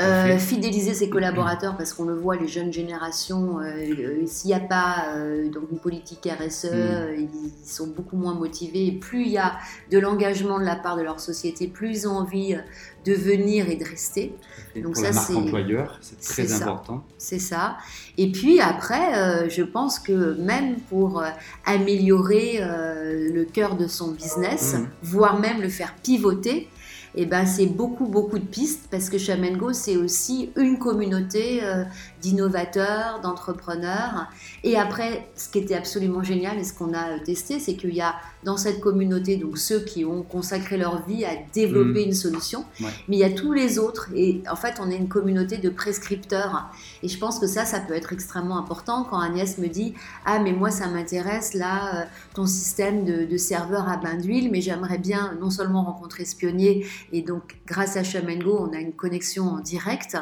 Euh, 0.00 0.36
fidéliser 0.38 0.94
ses 0.94 1.08
collaborateurs 1.08 1.76
parce 1.76 1.92
qu'on 1.92 2.04
le 2.04 2.14
voit, 2.14 2.36
les 2.36 2.48
jeunes 2.48 2.72
générations, 2.72 3.60
euh, 3.60 3.64
euh, 3.64 4.26
s'il 4.26 4.48
n'y 4.48 4.54
a 4.54 4.60
pas 4.60 5.06
donc 5.52 5.70
une 5.70 5.78
politique 5.78 6.28
RSE, 6.28 6.66
mm. 6.66 7.28
ils 7.32 7.68
sont 7.68 7.86
beaucoup 7.86 8.16
moins 8.16 8.34
motivés. 8.34 8.86
Et 8.86 8.92
plus 8.92 9.22
il 9.22 9.30
y 9.30 9.38
a 9.38 9.56
de 9.90 9.98
l'engagement 9.98 10.58
de 10.58 10.64
la 10.64 10.76
part 10.76 10.96
de 10.96 11.02
leur 11.02 11.20
société, 11.20 11.66
plus 11.68 11.90
ils 11.90 12.08
ont 12.08 12.16
envie 12.16 12.56
de 13.04 13.12
venir 13.12 13.70
et 13.70 13.76
de 13.76 13.84
rester. 13.84 14.34
donc 14.74 14.94
Pour 14.94 14.96
ça, 14.96 15.12
c'est 15.12 15.34
employeur, 15.34 15.98
c'est 16.00 16.20
très 16.20 16.52
important. 16.52 17.04
C'est 17.16 17.38
ça. 17.38 17.76
Et 18.18 18.32
puis 18.32 18.60
après, 18.60 19.48
je 19.48 19.62
pense 19.62 19.98
que 19.98 20.34
même 20.40 20.76
pour 20.90 21.22
améliorer 21.64 22.58
le 22.60 23.44
cœur 23.44 23.76
de 23.76 23.86
son 23.86 24.10
business, 24.10 24.74
mm. 24.74 24.88
voire 25.02 25.38
même 25.38 25.62
le 25.62 25.68
faire 25.68 25.94
pivoter, 26.02 26.68
et 27.16 27.22
eh 27.22 27.26
ben 27.26 27.46
c'est 27.46 27.66
beaucoup 27.66 28.06
beaucoup 28.06 28.38
de 28.38 28.44
pistes 28.44 28.88
parce 28.90 29.08
que 29.08 29.16
Chamengo 29.16 29.72
c'est 29.72 29.96
aussi 29.96 30.50
une 30.54 30.78
communauté 30.78 31.64
euh, 31.64 31.84
d'innovateurs, 32.26 33.20
d'entrepreneurs. 33.22 34.28
Et 34.64 34.76
après, 34.76 35.28
ce 35.36 35.48
qui 35.48 35.58
était 35.58 35.76
absolument 35.76 36.24
génial 36.24 36.58
et 36.58 36.64
ce 36.64 36.74
qu'on 36.74 36.92
a 36.92 37.18
testé, 37.20 37.60
c'est 37.60 37.76
qu'il 37.76 37.94
y 37.94 38.00
a 38.00 38.16
dans 38.42 38.56
cette 38.56 38.80
communauté 38.80 39.36
donc 39.36 39.58
ceux 39.58 39.80
qui 39.80 40.04
ont 40.04 40.22
consacré 40.22 40.76
leur 40.76 41.06
vie 41.06 41.24
à 41.24 41.30
développer 41.52 42.04
mmh. 42.04 42.08
une 42.08 42.14
solution, 42.14 42.64
mais 42.80 43.16
il 43.16 43.18
y 43.18 43.24
a 43.24 43.30
tous 43.30 43.52
les 43.52 43.78
autres. 43.78 44.08
Et 44.14 44.42
en 44.50 44.56
fait, 44.56 44.74
on 44.80 44.90
est 44.90 44.96
une 44.96 45.08
communauté 45.08 45.58
de 45.58 45.68
prescripteurs. 45.68 46.70
Et 47.02 47.08
je 47.08 47.18
pense 47.18 47.38
que 47.38 47.46
ça, 47.46 47.64
ça 47.64 47.80
peut 47.80 47.94
être 47.94 48.12
extrêmement 48.12 48.58
important 48.58 49.06
quand 49.08 49.20
Agnès 49.20 49.58
me 49.58 49.68
dit 49.68 49.94
ah 50.24 50.38
mais 50.38 50.52
moi 50.52 50.70
ça 50.70 50.88
m'intéresse 50.88 51.54
là 51.54 51.74
euh, 51.94 52.04
ton 52.34 52.46
système 52.46 53.04
de, 53.04 53.24
de 53.24 53.36
serveur 53.36 53.88
à 53.88 53.96
bain 53.96 54.16
d'huile, 54.16 54.50
mais 54.50 54.60
j'aimerais 54.60 54.98
bien 54.98 55.36
non 55.40 55.50
seulement 55.50 55.84
rencontrer 55.84 56.24
ce 56.24 56.34
pionnier 56.34 56.86
et 57.12 57.22
donc 57.22 57.56
grâce 57.66 57.96
à 57.96 58.02
Chamengo, 58.02 58.56
on 58.58 58.72
a 58.74 58.80
une 58.80 58.92
connexion 58.92 59.44
en 59.44 59.60
direct 59.60 60.16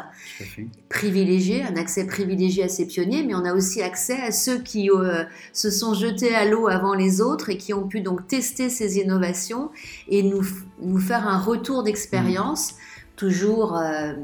privilégiée, 0.89 1.63
un 1.63 1.77
accès 1.77 1.94
privilégié 2.03 2.65
à 2.65 2.69
ces 2.69 2.87
pionniers, 2.87 3.23
mais 3.23 3.37
on 3.37 3.45
a 3.45 3.55
aussi 3.55 3.81
accès 3.81 4.21
à 4.21 4.33
ceux 4.33 4.59
qui 4.59 4.91
euh, 4.91 5.23
se 5.53 5.71
sont 5.71 5.95
jetés 5.95 6.35
à 6.35 6.45
l'eau 6.45 6.67
avant 6.67 6.95
les 6.95 7.21
autres 7.21 7.51
et 7.51 7.57
qui 7.57 7.73
ont 7.73 7.87
pu 7.87 8.01
donc 8.01 8.27
tester 8.27 8.69
ces 8.69 8.99
innovations 8.99 9.71
et 10.09 10.25
nous, 10.25 10.43
nous 10.83 10.99
faire 10.99 11.29
un 11.29 11.39
retour 11.39 11.85
d'expérience, 11.85 12.73
mmh. 12.73 12.77
toujours, 13.15 13.77
euh, 13.77 14.15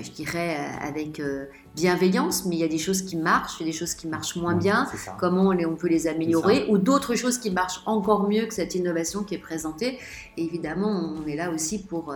je 0.00 0.10
dirais, 0.12 0.56
avec 0.80 1.18
euh, 1.18 1.46
bienveillance, 1.74 2.46
mais 2.46 2.54
il 2.54 2.60
y 2.60 2.64
a 2.64 2.68
des 2.68 2.78
choses 2.78 3.02
qui 3.02 3.16
marchent, 3.16 3.56
il 3.58 3.66
y 3.66 3.68
a 3.68 3.72
des 3.72 3.78
choses 3.78 3.94
qui 3.94 4.06
marchent 4.06 4.36
moins 4.36 4.54
mmh, 4.54 4.60
bien, 4.60 4.86
comment 5.18 5.48
on, 5.48 5.64
on, 5.64 5.74
peut 5.74 5.88
les 5.88 6.06
améliorer, 6.06 6.66
ou 6.68 6.78
d'autres 6.78 7.16
choses 7.16 7.38
qui 7.38 7.50
marchent 7.50 7.82
encore 7.86 8.28
mieux 8.28 8.46
que 8.46 8.54
cette 8.54 8.76
innovation 8.76 9.24
qui 9.24 9.34
est 9.34 9.38
présentée. 9.38 9.98
Et 10.36 10.44
évidemment, 10.44 11.12
on 11.18 11.26
est 11.26 11.36
là 11.36 11.50
aussi 11.50 11.82
pour 11.82 12.14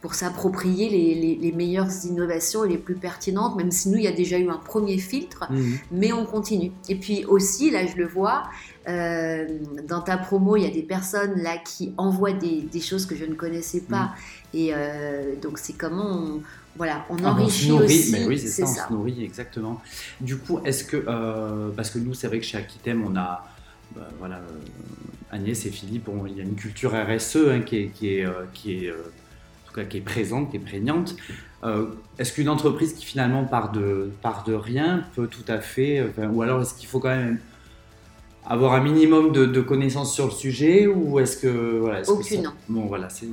pour 0.00 0.14
s'approprier 0.14 0.88
les, 1.40 1.52
meilleures 1.52 1.90
innovations 2.04 2.64
et 2.64 2.68
les 2.68 2.78
plus 2.78 2.94
pertinentes, 2.94 3.56
même 3.56 3.70
si 3.70 3.88
nous, 3.88 3.96
il 3.96 4.04
y 4.04 4.08
a 4.08 4.12
déjà 4.12 4.38
eu 4.38 4.48
un 4.50 4.58
premier 4.58 4.98
filtre, 4.98 5.50
mhm. 5.50 5.78
mais 5.90 6.12
on 6.12 6.26
continue. 6.26 6.70
Et 6.88 6.96
puis 6.96 7.24
aussi, 7.24 7.70
là, 7.70 7.86
je 7.86 7.96
le 7.96 8.06
vois, 8.06 8.44
euh, 8.88 9.46
dans 9.88 10.02
ta 10.02 10.18
promo, 10.18 10.56
il 10.56 10.62
y 10.62 10.66
a 10.66 10.70
des 10.70 10.82
personnes 10.82 11.40
là 11.40 11.56
qui 11.56 11.94
envoient 11.96 12.32
des, 12.32 12.68
choses 12.80 13.06
que 13.06 13.16
je 13.16 13.24
ne 13.24 13.34
connaissais 13.34 13.80
pas. 13.80 14.04
Mhm. 14.04 14.10
Et 14.54 14.70
euh, 14.72 15.34
donc, 15.40 15.58
c'est 15.58 15.72
comment 15.72 16.40
voilà, 16.76 17.06
on 17.08 17.16
Ah, 17.24 17.30
enrichit 17.30 17.72
on 17.72 17.78
se 17.78 17.82
nourrit, 17.82 17.84
aussi. 17.84 18.12
mais 18.12 18.26
oui, 18.26 18.38
c'est 18.38 18.48
ça, 18.48 18.86
on 18.86 18.88
se 18.88 18.92
nourrit, 18.92 19.24
exactement. 19.24 19.80
Du 20.20 20.36
coup, 20.36 20.60
est-ce 20.62 20.84
que, 20.84 21.02
euh, 21.08 21.70
parce 21.74 21.88
que 21.90 21.98
nous, 21.98 22.12
c'est 22.12 22.28
vrai 22.28 22.38
que 22.38 22.44
chez 22.44 22.58
Aquitem, 22.58 23.02
on 23.02 23.16
a, 23.16 23.48
bah, 23.94 24.08
voilà, 24.18 24.42
Agnès 25.30 25.64
et 25.64 25.70
Philippe, 25.70 26.08
on- 26.08 26.26
il 26.26 26.36
y 26.36 26.40
a 26.40 26.44
une 26.44 26.54
culture 26.54 26.92
RSE 26.92 27.36
hein, 27.48 27.60
qui 27.60 27.78
est, 27.78 27.88
qui 27.88 28.08
est, 28.08 28.26
qui 28.52 28.84
est, 28.84 28.92
en 28.92 29.25
tout 29.76 29.80
cas, 29.82 29.86
qui 29.86 29.98
est 29.98 30.00
présente, 30.00 30.50
qui 30.50 30.56
est 30.56 30.60
prégnante. 30.60 31.16
Euh, 31.64 31.86
est-ce 32.18 32.32
qu'une 32.32 32.48
entreprise 32.48 32.92
qui 32.94 33.04
finalement 33.04 33.44
part 33.44 33.72
de, 33.72 34.10
part 34.22 34.44
de 34.44 34.54
rien 34.54 35.04
peut 35.14 35.26
tout 35.26 35.44
à 35.48 35.60
fait, 35.60 36.02
enfin, 36.08 36.28
ou 36.28 36.42
alors 36.42 36.62
est-ce 36.62 36.74
qu'il 36.74 36.86
faut 36.88 37.00
quand 37.00 37.08
même 37.16 37.38
avoir 38.46 38.74
un 38.74 38.80
minimum 38.80 39.32
de, 39.32 39.44
de 39.46 39.60
connaissances 39.60 40.14
sur 40.14 40.26
le 40.26 40.30
sujet, 40.30 40.86
ou 40.86 41.18
est-ce 41.18 41.36
que, 41.36 41.78
voilà, 41.78 42.00
est-ce 42.00 42.08
que 42.08 42.14
Aucune. 42.14 42.44
ça- 42.44 42.54
bon, 42.68 42.86
voilà, 42.86 43.08
c'est 43.08 43.26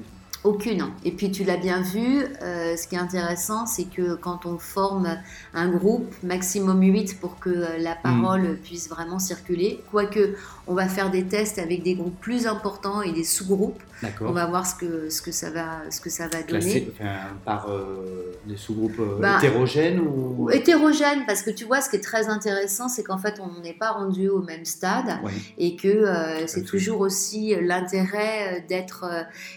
Aucune. 0.43 0.85
Et 1.05 1.11
puis 1.11 1.31
tu 1.31 1.43
l'as 1.43 1.57
bien 1.57 1.81
vu, 1.81 2.25
euh, 2.41 2.75
ce 2.75 2.87
qui 2.87 2.95
est 2.95 2.99
intéressant, 2.99 3.65
c'est 3.65 3.85
que 3.85 4.15
quand 4.15 4.45
on 4.45 4.57
forme 4.57 5.17
un 5.53 5.69
groupe, 5.69 6.13
maximum 6.23 6.81
8 6.81 7.19
pour 7.19 7.39
que 7.39 7.49
euh, 7.49 7.77
la 7.77 7.95
parole 7.95 8.57
puisse 8.61 8.89
vraiment 8.89 9.19
circuler, 9.19 9.81
quoique 9.91 10.35
on 10.67 10.73
va 10.73 10.87
faire 10.87 11.11
des 11.11 11.25
tests 11.25 11.59
avec 11.59 11.83
des 11.83 11.95
groupes 11.95 12.19
plus 12.19 12.47
importants 12.47 13.01
et 13.01 13.11
des 13.11 13.23
sous-groupes, 13.23 13.81
on 14.21 14.31
va 14.31 14.45
voir 14.45 14.65
ce 14.67 14.75
que, 14.75 15.09
ce 15.09 15.21
que, 15.21 15.31
ça, 15.31 15.49
va, 15.49 15.81
ce 15.89 16.01
que 16.01 16.09
ça 16.09 16.27
va 16.27 16.41
donner. 16.43 16.91
Enfin, 16.93 17.13
par 17.45 17.69
euh, 17.69 18.33
des 18.45 18.57
sous-groupes 18.57 19.01
Bah, 19.19 19.37
hétérogènes 19.37 19.99
ou? 19.99 20.49
Hétérogène, 20.49 21.23
parce 21.25 21.41
que 21.41 21.51
tu 21.51 21.65
vois, 21.65 21.81
ce 21.81 21.89
qui 21.89 21.97
est 21.97 22.03
très 22.03 22.27
intéressant, 22.27 22.89
c'est 22.89 23.03
qu'en 23.03 23.17
fait, 23.17 23.39
on 23.39 23.61
n'est 23.61 23.73
pas 23.73 23.91
rendu 23.91 24.29
au 24.29 24.41
même 24.41 24.65
stade 24.65 25.19
et 25.57 25.75
que 25.75 25.87
euh, 25.87 26.47
c'est 26.47 26.63
toujours 26.63 27.01
aussi 27.01 27.55
l'intérêt 27.61 28.65
d'être, 28.67 29.05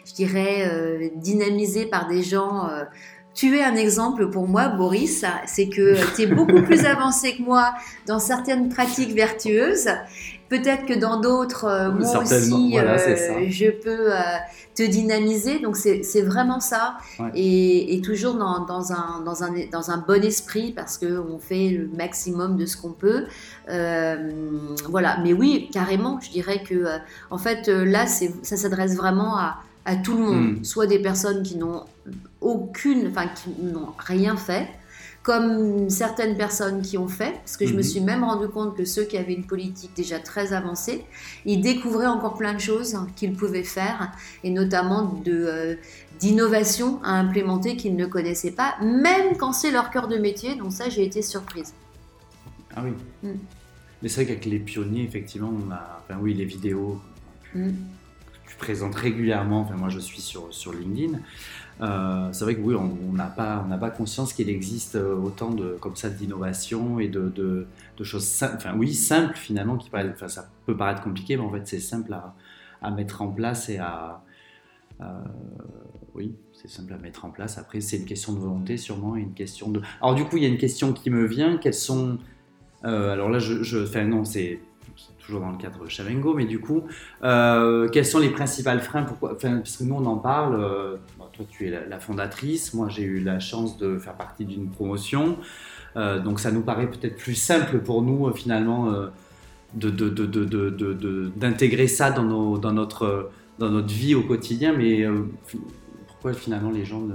je 0.05 0.15
dirais, 0.15 0.69
euh, 0.77 1.09
dynamisé 1.17 1.87
par 1.87 2.07
des 2.07 2.23
gens. 2.23 2.69
euh, 2.69 2.85
tu 3.37 3.59
es 3.59 3.63
un 3.63 3.75
exemple 3.77 4.31
pour 4.31 4.49
moi, 4.49 4.69
Boris, 4.69 5.23
c'est 5.45 5.69
que 5.69 5.95
tu 6.17 6.23
es 6.23 6.27
beaucoup 6.27 6.63
plus 6.63 6.85
avancé 6.87 7.37
que 7.37 7.43
moi 7.43 7.75
dans 8.07 8.19
certaines 8.19 8.71
pratiques 8.71 9.15
vertueuses. 9.15 9.89
Peut-être 10.49 10.87
que 10.87 10.95
dans 10.95 11.21
d'autres, 11.21 11.65
euh, 11.65 11.91
moi 11.91 12.23
aussi, 12.23 12.71
voilà, 12.73 12.93
euh, 12.99 13.47
je 13.49 13.69
peux 13.69 14.15
euh, 14.15 14.21
te 14.75 14.83
dynamiser. 14.83 15.59
Donc 15.59 15.77
c'est 15.77 16.23
vraiment 16.23 16.61
ça. 16.61 16.97
Ouais. 17.19 17.31
Et, 17.35 17.95
et 17.95 18.01
toujours 18.01 18.37
dans, 18.37 18.65
dans 18.65 18.93
un, 18.93 19.21
dans, 19.23 19.43
un, 19.43 19.53
dans 19.71 19.91
un 19.91 19.99
bon 19.99 20.25
esprit 20.25 20.73
parce 20.73 20.97
qu'on 20.97 21.39
fait 21.39 21.69
le 21.69 21.89
maximum 21.89 22.57
de 22.57 22.65
ce 22.65 22.79
qu'on 22.79 22.93
peut. 22.93 23.27
Voilà, 24.89 25.19
mais 25.23 25.35
oui, 25.35 25.69
carrément, 25.71 26.21
je 26.21 26.31
dirais 26.31 26.63
que 26.63 26.87
en 27.29 27.39
fait 27.39 27.69
là, 27.69 28.07
ça 28.07 28.57
s'adresse 28.57 28.97
vraiment 28.97 29.37
à, 29.37 29.57
à 29.87 29.97
tout 29.97 30.17
le 30.19 30.23
monde, 30.23 30.59
Mm. 30.59 30.65
soit 30.65 30.87
des 30.87 30.99
personnes 30.99 31.43
qui 31.43 31.57
n'ont 31.57 31.85
aucune, 32.41 33.09
enfin 33.09 33.29
qui 33.29 33.49
n'ont 33.63 33.89
rien 33.99 34.37
fait, 34.37 34.69
comme 35.23 35.89
certaines 35.91 36.37
personnes 36.37 36.83
qui 36.83 36.99
ont 36.99 37.09
fait, 37.09 37.33
parce 37.33 37.57
que 37.57 37.67
je 37.67 37.73
me 37.73 37.79
Mhm. 37.79 37.83
suis 37.83 38.01
même 38.01 38.23
rendu 38.23 38.47
compte 38.49 38.77
que 38.77 38.85
ceux 38.85 39.05
qui 39.05 39.17
avaient 39.17 39.35
une 39.35 39.47
politique 39.47 39.91
déjà 39.97 40.19
très 40.21 40.53
avancée, 40.53 41.05
ils 41.45 41.61
découvraient 41.61 42.07
encore 42.07 42.35
plein 42.37 42.55
de 42.55 42.61
choses 42.61 42.97
qu'ils 43.17 43.33
pouvaient 43.35 43.65
faire, 43.65 44.13
et 44.45 44.51
notamment 44.51 45.03
de 45.25 45.33
euh, 45.33 45.75
d'innovation 46.21 47.01
à 47.03 47.13
implémenter 47.19 47.77
qu'ils 47.77 47.95
ne 47.97 48.07
connaissaient 48.07 48.53
pas, 48.53 48.77
même 48.83 49.37
quand 49.37 49.53
c'est 49.53 49.71
leur 49.73 49.91
cœur 49.91 50.07
de 50.09 50.17
métier. 50.17 50.55
Donc 50.55 50.73
ça, 50.73 50.89
j'ai 50.89 51.05
été 51.05 51.23
surprise. 51.23 51.75
Ah 52.75 52.83
oui. 52.85 52.93
Mm. 53.23 53.37
Mais 54.03 54.09
c'est 54.09 54.17
vrai 54.23 54.27
qu'avec 54.27 54.45
les 54.47 54.59
pionniers, 54.61 55.03
effectivement, 55.05 55.51
on 55.53 55.71
a. 55.73 56.03
Enfin, 56.05 56.19
oui, 56.23 56.35
les 56.35 56.45
vidéos 56.45 57.01
tu 58.49 58.57
présentes 58.57 58.95
régulièrement. 58.95 59.61
Enfin, 59.61 59.77
moi, 59.77 59.89
je 59.89 59.99
suis 59.99 60.21
sur, 60.21 60.51
LinkedIn. 60.73 61.19
Euh, 61.81 62.29
c'est 62.33 62.45
vrai 62.45 62.55
que 62.55 62.61
oui, 62.61 62.75
on 62.75 63.13
n'a 63.13 63.27
pas, 63.27 63.67
pas 63.79 63.91
conscience 63.91 64.33
qu'il 64.33 64.49
existe 64.49 64.97
euh, 64.97 65.15
autant 65.15 65.51
de 65.51 65.77
comme 65.79 65.95
ça 65.95 66.09
d'innovation 66.09 66.99
et 66.99 67.09
de, 67.09 67.67
choses 68.03 68.27
simples. 68.27 68.55
Enfin, 68.57 68.75
oui, 68.77 68.95
simples 68.95 69.37
finalement, 69.37 69.77
qui 69.77 69.91
paraissent- 69.91 70.13
enfin, 70.15 70.29
ça 70.29 70.49
peut 70.65 70.77
paraître 70.77 71.03
compliqué, 71.03 71.37
mais 71.37 71.43
en 71.43 71.51
fait, 71.51 71.67
c'est 71.67 71.81
simple 71.81 72.13
à, 72.15 72.35
à 72.83 72.91
mettre 72.91 73.23
en 73.23 73.29
place 73.29 73.69
et 73.69 73.79
à. 73.79 74.23
euh, 75.03 75.05
oui, 76.15 76.35
c'est 76.55 76.71
simple 76.71 76.95
à 76.95 76.99
mettre 76.99 77.27
en 77.27 77.31
place. 77.31 77.59
Après, 77.59 77.83
c'est 77.83 77.99
une 77.99 78.07
question 78.07 78.33
de 78.33 78.39
volonté, 78.39 78.79
sûrement, 78.79 79.17
et 79.17 79.21
une 79.21 79.35
question 79.35 79.71
de. 79.71 79.83
Alors, 80.01 80.15
du 80.15 80.25
coup, 80.25 80.39
il 80.39 80.43
y 80.43 80.47
a 80.47 80.49
une 80.49 80.59
question 80.59 80.93
qui 80.95 81.11
me 81.11 81.27
vient. 81.27 81.59
Quelles 81.59 81.75
sont. 81.75 82.19
alors 82.83 83.29
là, 83.29 83.39
je. 83.39 83.63
je 83.63 83.85
enfin, 83.85 84.05
non, 84.05 84.25
c'est 84.97 85.17
toujours 85.19 85.41
dans 85.41 85.51
le 85.51 85.59
cadre 85.59 85.89
Chavengo, 85.89 86.35
mais 86.35 86.45
du 86.45 86.61
coup, 86.61 86.85
euh, 87.23 87.89
quels 87.89 88.07
sont 88.07 88.19
les 88.19 88.31
principaux 88.31 88.79
freins? 88.79 89.03
Parce 89.03 89.77
que 89.77 89.85
nous, 89.85 89.95
on 89.95 90.07
en 90.07 90.17
parle. 90.17 90.61
euh, 90.61 90.97
toi, 91.33 91.45
tu 91.51 91.67
es 91.67 91.89
la, 91.89 91.99
fondatrice. 91.99 92.73
Moi, 92.75 92.89
j'ai 92.89 93.03
eu 93.03 93.21
la 93.21 93.41
chance 93.41 93.77
de 93.77 93.99
faire 93.99 94.15
partie 94.15 94.45
d'une 94.45 94.71
promotion. 94.71 95.37
Euh, 95.97 96.19
donc, 96.19 96.41
ça 96.41 96.51
nous 96.51 96.63
paraît 96.63 96.89
peut-être 96.89 97.17
plus 97.17 97.35
simple 97.35 97.79
pour 97.79 98.03
nous, 98.03 98.33
finalement, 98.33 98.91
d'intégrer 99.75 101.89
ça 101.89 102.11
dans, 102.11 102.73
notre, 102.73 103.31
dans 103.59 103.71
notre 103.71 103.93
vie 103.93 104.15
au 104.15 104.23
quotidien. 104.23 104.73
Mais 104.73 105.07
pourquoi, 106.07 106.33
finalement, 106.33 106.71
les 106.71 106.85
gens 106.85 107.01
ne, 107.01 107.15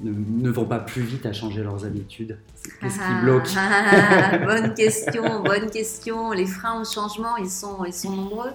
ne, 0.00 0.12
ne 0.12 0.50
vont 0.50 0.64
pas 0.64 0.78
plus 0.78 1.02
vite 1.02 1.24
à 1.26 1.32
changer 1.32 1.62
leurs 1.62 1.84
habitudes 1.84 2.36
Qu'est-ce 2.80 2.96
qui 2.98 3.22
bloque 3.22 3.48
Ah, 3.56 4.38
Bonne 4.38 4.74
question, 4.74 5.42
bonne 5.44 5.70
question. 5.70 6.32
Les 6.32 6.46
freins 6.46 6.80
au 6.80 6.84
changement, 6.84 7.36
ils 7.38 7.50
sont, 7.50 7.84
ils 7.84 7.92
sont 7.94 8.10
nombreux. 8.12 8.50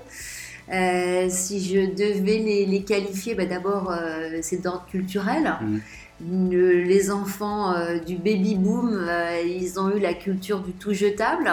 Euh, 0.71 1.27
si 1.29 1.63
je 1.63 1.79
devais 1.93 2.37
les, 2.37 2.65
les 2.65 2.83
qualifier, 2.83 3.35
bah 3.35 3.45
d'abord, 3.45 3.91
euh, 3.91 4.37
c'est 4.41 4.61
d'ordre 4.61 4.85
culturel. 4.89 5.53
Le- 6.29 6.83
les 6.83 7.09
enfants 7.09 7.73
euh, 7.73 7.97
du 7.99 8.15
baby 8.17 8.55
boom, 8.55 8.93
euh, 8.93 9.41
ils 9.43 9.79
ont 9.79 9.89
eu 9.95 9.99
la 9.99 10.13
culture 10.13 10.59
du 10.59 10.71
tout 10.73 10.93
jetable, 10.93 11.51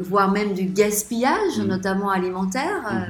voire 0.00 0.30
même 0.30 0.54
du 0.54 0.64
gaspillage, 0.64 1.58
Mm. 1.58 1.64
notamment 1.64 2.10
alimentaire. 2.10 2.82
Mm. 2.90 3.04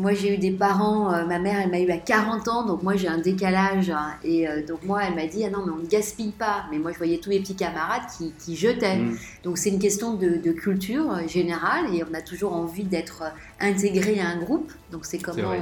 Moi, 0.00 0.14
j'ai 0.14 0.34
eu 0.34 0.38
des 0.38 0.50
parents, 0.50 1.12
euh, 1.12 1.26
ma 1.26 1.38
mère, 1.38 1.60
elle 1.62 1.70
m'a 1.70 1.78
eu 1.78 1.90
à 1.90 1.98
40 1.98 2.48
ans, 2.48 2.64
donc 2.64 2.82
moi, 2.82 2.96
j'ai 2.96 3.06
un 3.06 3.18
décalage. 3.18 3.90
hein, 3.90 4.14
et 4.24 4.48
euh, 4.48 4.64
donc, 4.66 4.82
moi, 4.82 5.02
elle 5.06 5.14
m'a 5.14 5.26
dit, 5.26 5.44
ah 5.44 5.50
non, 5.50 5.62
mais 5.66 5.72
on 5.72 5.82
ne 5.82 5.86
gaspille 5.86 6.32
pas. 6.32 6.64
Mais 6.70 6.78
moi, 6.78 6.90
je 6.92 6.96
voyais 6.96 7.18
tous 7.18 7.28
mes 7.28 7.38
petits 7.40 7.54
camarades 7.54 8.04
qui, 8.16 8.32
qui 8.38 8.56
jetaient. 8.56 8.96
Mm. 8.96 9.18
Donc 9.44 9.58
c'est 9.58 9.68
une 9.68 9.78
question 9.78 10.14
de, 10.14 10.36
de 10.42 10.52
culture 10.52 11.12
euh, 11.12 11.28
générale 11.28 11.94
et 11.94 12.02
on 12.02 12.14
a 12.14 12.22
toujours 12.22 12.54
envie 12.54 12.84
d'être 12.84 13.24
intégré 13.60 14.20
à 14.20 14.28
un 14.28 14.38
groupe. 14.38 14.72
Donc 14.90 15.04
c'est 15.04 15.18
comment, 15.18 15.52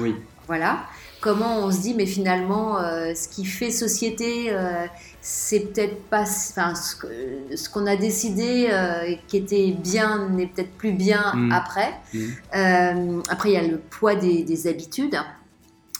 Oui, 0.00 0.16
voilà, 0.48 0.86
comment 1.24 1.56
on 1.64 1.70
se 1.70 1.80
dit 1.80 1.94
mais 1.94 2.04
finalement 2.04 2.78
euh, 2.78 3.14
ce 3.14 3.28
qui 3.28 3.46
fait 3.46 3.70
société, 3.70 4.48
euh, 4.50 4.84
c'est 5.22 5.60
peut-être 5.72 6.02
pas, 6.10 6.24
enfin 6.24 6.74
ce 6.74 7.68
qu'on 7.70 7.86
a 7.86 7.96
décidé 7.96 8.68
euh, 8.70 9.14
qui 9.26 9.38
était 9.38 9.72
bien 9.72 10.28
n'est 10.28 10.48
peut-être 10.48 10.72
plus 10.82 10.92
bien 10.92 11.32
Mm. 11.34 11.52
après. 11.52 11.90
Mm. 12.12 12.18
Euh, 12.56 13.22
après 13.30 13.48
il 13.50 13.54
y 13.54 13.56
a 13.56 13.66
le 13.66 13.78
poids 13.78 14.14
des, 14.14 14.42
des 14.42 14.66
habitudes. 14.66 15.16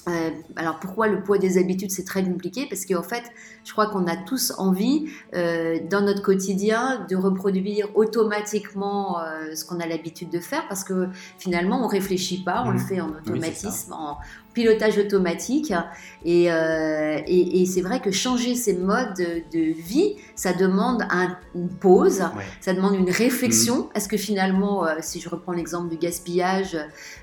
Euh, 0.07 0.31
alors 0.57 0.79
pourquoi 0.81 1.09
le 1.09 1.23
poids 1.23 1.39
des 1.39 1.57
habitudes 1.57 1.91
c'est 1.91 2.05
très 2.05 2.23
compliqué? 2.23 2.67
Parce 2.69 2.85
qu'en 2.85 3.03
fait 3.03 3.23
je 3.65 3.73
crois 3.73 3.87
qu'on 3.87 4.07
a 4.07 4.17
tous 4.17 4.53
envie 4.59 5.07
euh, 5.35 5.79
dans 5.89 6.03
notre 6.03 6.21
quotidien 6.21 7.07
de 7.09 7.17
reproduire 7.17 7.89
automatiquement 7.95 9.19
euh, 9.21 9.55
ce 9.55 9.65
qu'on 9.65 9.81
a 9.81 9.87
l'habitude 9.87 10.29
de 10.29 10.41
faire 10.41 10.69
parce 10.69 10.85
que 10.85 11.09
finalement 11.39 11.83
on 11.83 11.89
réfléchit 11.89 12.43
pas, 12.45 12.63
on 12.67 12.73
Mhm. 12.73 12.73
le 12.75 12.79
fait 12.81 13.01
en 13.01 13.09
automatisme, 13.09 13.95
en 13.95 14.19
pilotage 14.55 14.97
automatique 14.99 15.73
et, 16.25 16.51
euh, 16.51 17.19
et, 17.27 17.61
et 17.63 17.67
c'est 17.67 17.83
vrai 17.83 18.01
que 18.01 18.11
changer 18.11 18.55
ces 18.55 18.75
modes 18.75 19.15
de, 19.19 19.43
de 19.53 19.73
vie 19.73 20.15
ça 20.37 20.53
demande 20.53 21.03
un- 21.11 21.37
une 21.55 21.69
pause, 21.69 22.21
ouais. 22.21 22.45
ça 22.61 22.73
demande 22.73 22.95
une 22.95 23.05
Mhm. 23.07 23.11
réflexion. 23.11 23.89
Est-ce 23.95 24.09
que 24.09 24.17
finalement, 24.17 24.87
euh, 24.87 24.95
si 25.01 25.21
je 25.21 25.29
reprends 25.29 25.53
l'exemple 25.53 25.89
du 25.91 25.97
gaspillage, 25.97 26.77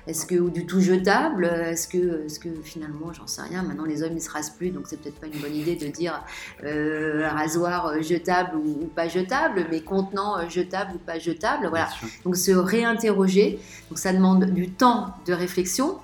est-ce 0.06 0.24
que 0.26 0.36
ou 0.36 0.48
du 0.50 0.64
tout 0.66 0.80
jetable, 0.80 1.44
est-ce 1.44 1.88
que, 1.88 2.24
est-ce 2.26 2.38
que 2.40 2.48
finalement, 2.62 3.12
j'en 3.12 3.26
sais 3.26 3.42
rien. 3.42 3.62
Maintenant, 3.62 3.84
les 3.84 4.02
hommes 4.02 4.14
ils 4.16 4.22
se 4.22 4.30
rasent 4.30 4.50
plus, 4.50 4.70
donc 4.70 4.84
c'est 4.86 4.98
peut-être 5.00 5.18
pas 5.20 5.26
une 5.26 5.40
bonne 5.40 5.54
idée 5.54 5.76
de 5.76 5.88
dire 5.88 6.22
euh, 6.64 7.28
rasoir 7.28 8.02
jetable 8.02 8.56
ou, 8.56 8.84
ou 8.84 8.86
pas 8.86 9.08
jetable, 9.08 9.66
mais 9.70 9.80
contenant 9.80 10.48
jetable 10.48 10.92
ou 10.96 10.98
pas 10.98 11.18
jetable. 11.18 11.66
Voilà. 11.68 11.88
Donc 12.24 12.36
se 12.36 12.52
réinterroger. 12.52 13.58
Donc 13.90 13.98
ça 13.98 14.12
demande 14.12 14.46
du 14.46 14.70
temps 14.70 15.14
de 15.26 15.32
réflexion. 15.32 15.98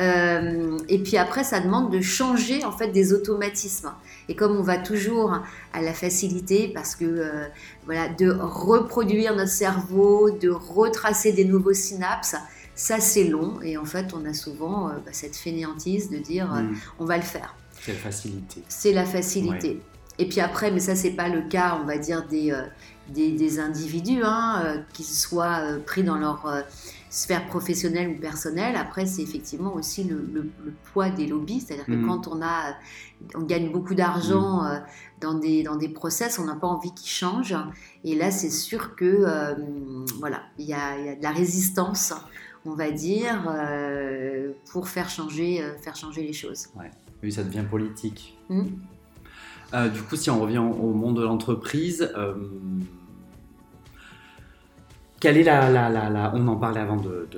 Euh, 0.00 0.78
et 0.88 0.98
puis 0.98 1.16
après, 1.16 1.44
ça 1.44 1.60
demande 1.60 1.92
de 1.92 2.00
changer 2.00 2.64
en 2.64 2.72
fait 2.72 2.88
des 2.88 3.12
automatismes. 3.12 3.92
Et 4.28 4.34
comme 4.36 4.56
on 4.56 4.62
va 4.62 4.78
toujours 4.78 5.40
à 5.72 5.82
la 5.82 5.92
facilité, 5.92 6.70
parce 6.72 6.94
que 6.94 7.04
euh, 7.04 7.44
voilà, 7.84 8.08
de 8.08 8.30
reproduire 8.30 9.34
notre 9.34 9.50
cerveau, 9.50 10.30
de 10.30 10.48
retracer 10.48 11.32
des 11.32 11.44
nouveaux 11.44 11.74
synapses, 11.74 12.36
ça 12.74 13.00
c'est 13.00 13.24
long. 13.24 13.60
Et 13.62 13.76
en 13.76 13.84
fait, 13.84 14.14
on 14.14 14.24
a 14.24 14.32
souvent 14.32 14.88
euh, 14.88 14.92
bah, 15.04 15.10
cette 15.12 15.36
fainéantise 15.36 16.10
de 16.10 16.18
dire 16.18 16.54
euh, 16.54 16.62
Mm. 16.62 16.76
on 17.00 17.04
va 17.04 17.16
le 17.16 17.22
faire. 17.24 17.54
Quelle 17.84 17.96
facilité. 17.96 18.62
C'est 18.68 18.92
la 18.92 19.04
facilité. 19.04 19.80
Et 20.18 20.28
puis 20.28 20.40
après, 20.40 20.70
mais 20.70 20.80
ça 20.80 20.94
c'est 20.94 21.12
pas 21.12 21.28
le 21.28 21.42
cas, 21.48 21.78
on 21.82 21.86
va 21.86 21.96
dire 21.96 22.26
des, 22.28 22.52
des, 23.08 23.58
individus, 23.58 24.20
hein, 24.22 24.84
qu'ils 24.92 25.06
soient 25.06 25.62
pris 25.86 26.02
dans 26.02 26.18
leur 26.18 26.46
sphère 27.10 27.46
professionnelle 27.46 28.08
ou 28.08 28.18
personnelle. 28.18 28.76
Après, 28.76 29.04
c'est 29.04 29.22
effectivement 29.22 29.74
aussi 29.74 30.04
le, 30.04 30.50
poids 30.92 31.10
des 31.10 31.26
lobbies, 31.26 31.60
c'est-à-dire 31.60 31.84
que 31.84 31.92
mmh. 31.92 32.06
quand 32.06 32.28
on 32.28 32.40
a, 32.40 32.74
on 33.34 33.42
gagne 33.42 33.70
beaucoup 33.70 33.94
d'argent 33.94 34.62
mmh. 34.62 34.82
dans 35.20 35.34
des 35.34 35.62
dans 35.62 35.76
des 35.76 35.88
process, 35.88 36.38
on 36.38 36.44
n'a 36.44 36.54
pas 36.54 36.68
envie 36.68 36.94
qu'ils 36.94 37.10
changent. 37.10 37.56
Et 38.04 38.14
là, 38.14 38.30
c'est 38.30 38.50
sûr 38.50 38.94
que 38.96 39.54
voilà, 40.18 40.42
il 40.58 40.66
y 40.66 40.72
a, 40.72 40.98
y 40.98 41.08
a, 41.10 41.16
de 41.16 41.22
la 41.22 41.32
résistance 41.32 42.14
on 42.64 42.74
va 42.74 42.90
dire, 42.90 43.46
euh, 43.48 44.52
pour 44.70 44.88
faire 44.88 45.08
changer, 45.08 45.62
euh, 45.62 45.76
faire 45.78 45.96
changer 45.96 46.22
les 46.22 46.32
choses. 46.32 46.68
Oui, 47.22 47.32
ça 47.32 47.42
devient 47.42 47.64
politique. 47.68 48.36
Euh, 49.72 49.88
du 49.88 50.02
coup, 50.02 50.16
si 50.16 50.30
on 50.30 50.40
revient 50.40 50.58
au 50.58 50.92
monde 50.92 51.16
de 51.16 51.22
l'entreprise, 51.22 52.10
quelle 55.20 55.36
est 55.36 55.44
la, 55.44 55.70
la, 55.70 56.32
On 56.34 56.48
en 56.48 56.56
parlait 56.56 56.80
avant 56.80 56.96
de, 56.96 57.28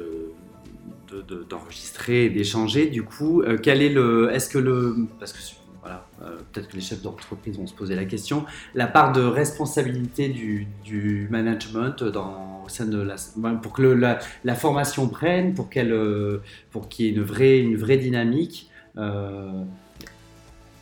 d'enregistrer 1.51 2.27
et 2.27 2.31
d'échanger. 2.31 2.87
Du 2.87 3.03
coup, 3.03 3.43
quel 3.63 3.83
est 3.83 3.91
le. 3.91 4.31
Est-ce 4.33 4.49
que 4.49 4.59
le. 4.59 4.97
Parce 5.19 5.33
que 5.33 5.39
voilà, 5.83 6.07
euh, 6.23 6.37
peut-être 6.53 6.69
que 6.69 6.77
les 6.77 6.81
chefs 6.81 7.03
d'entreprise 7.03 7.59
vont 7.59 7.67
se 7.67 7.75
poser 7.75 7.97
la 7.97 8.05
question, 8.05 8.47
la 8.75 8.87
part 8.87 9.13
de 9.13 9.21
responsabilité 9.21 10.29
du, 10.29 11.27
management 11.31 12.05
dans, 12.05 12.63
au 12.65 12.69
sein 12.69 12.87
de 12.87 13.03
la, 13.03 13.17
pour 13.61 13.73
que 13.73 13.83
la, 13.83 14.55
formation 14.55 15.09
prenne, 15.09 15.55
pour 15.55 15.69
qu'elle, 15.69 15.93
euh, 15.93 16.39
pour 16.71 16.89
qu'il 16.89 17.07
y 17.07 17.09
ait 17.09 17.13
une 17.13 17.23
vraie, 17.23 17.59
une 17.59 17.77
vraie 17.77 17.97
dynamique. 17.97 18.71
Euh. 18.97 19.65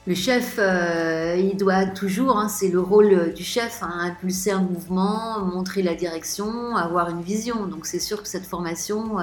Le 0.07 0.15
chef, 0.15 0.59
il 0.59 1.57
doit 1.57 1.87
toujours, 1.87 2.39
hein, 2.39 2.49
c'est 2.49 2.69
le 2.69 2.81
rôle 2.81 3.33
du 3.35 3.45
chef, 3.45 3.83
hein, 3.83 3.93
impulser 4.01 4.51
un 4.51 4.63
mouvement, 4.63 5.41
montrer 5.45 5.83
la 5.83 5.95
direction, 5.95 6.75
avoir 6.75 7.11
une 7.11 7.23
vision. 7.23 7.67
Donc 7.67 7.87
c'est 7.87 8.01
sûr 8.01 8.23
que 8.23 8.29
cette 8.29 8.47
formation, 8.47 9.19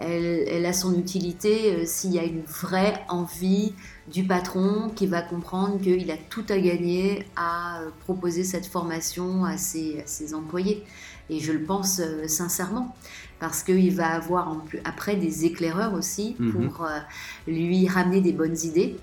elle, 0.00 0.66
a 0.66 0.72
son 0.72 0.98
utilité 0.98 1.86
s'il 1.86 2.12
y 2.12 2.18
a 2.18 2.24
une 2.24 2.42
vraie 2.42 3.04
envie 3.08 3.72
du 4.10 4.24
patron 4.24 4.90
qui 4.94 5.06
va 5.06 5.22
comprendre 5.22 5.80
qu'il 5.80 6.10
a 6.10 6.16
tout 6.16 6.44
à 6.48 6.58
gagner 6.58 7.26
à 7.36 7.80
euh, 7.80 7.90
proposer 8.04 8.44
cette 8.44 8.66
formation 8.66 9.44
à 9.44 9.56
ses, 9.56 10.34
employés. 10.34 10.84
Et 11.28 11.38
je 11.38 11.52
le 11.52 11.62
pense 11.62 12.00
euh, 12.00 12.26
sincèrement, 12.26 12.94
parce 13.40 13.62
qu'il 13.62 13.94
va 13.94 14.08
avoir 14.08 14.56
après 14.84 15.16
des 15.16 15.44
éclaireurs 15.44 15.94
aussi 15.94 16.36
mhm. 16.38 16.52
pour 16.68 16.84
euh, 16.84 16.98
lui 17.46 17.88
ramener 17.88 18.20
des 18.20 18.32
bonnes 18.32 18.56
idées. 18.62 18.96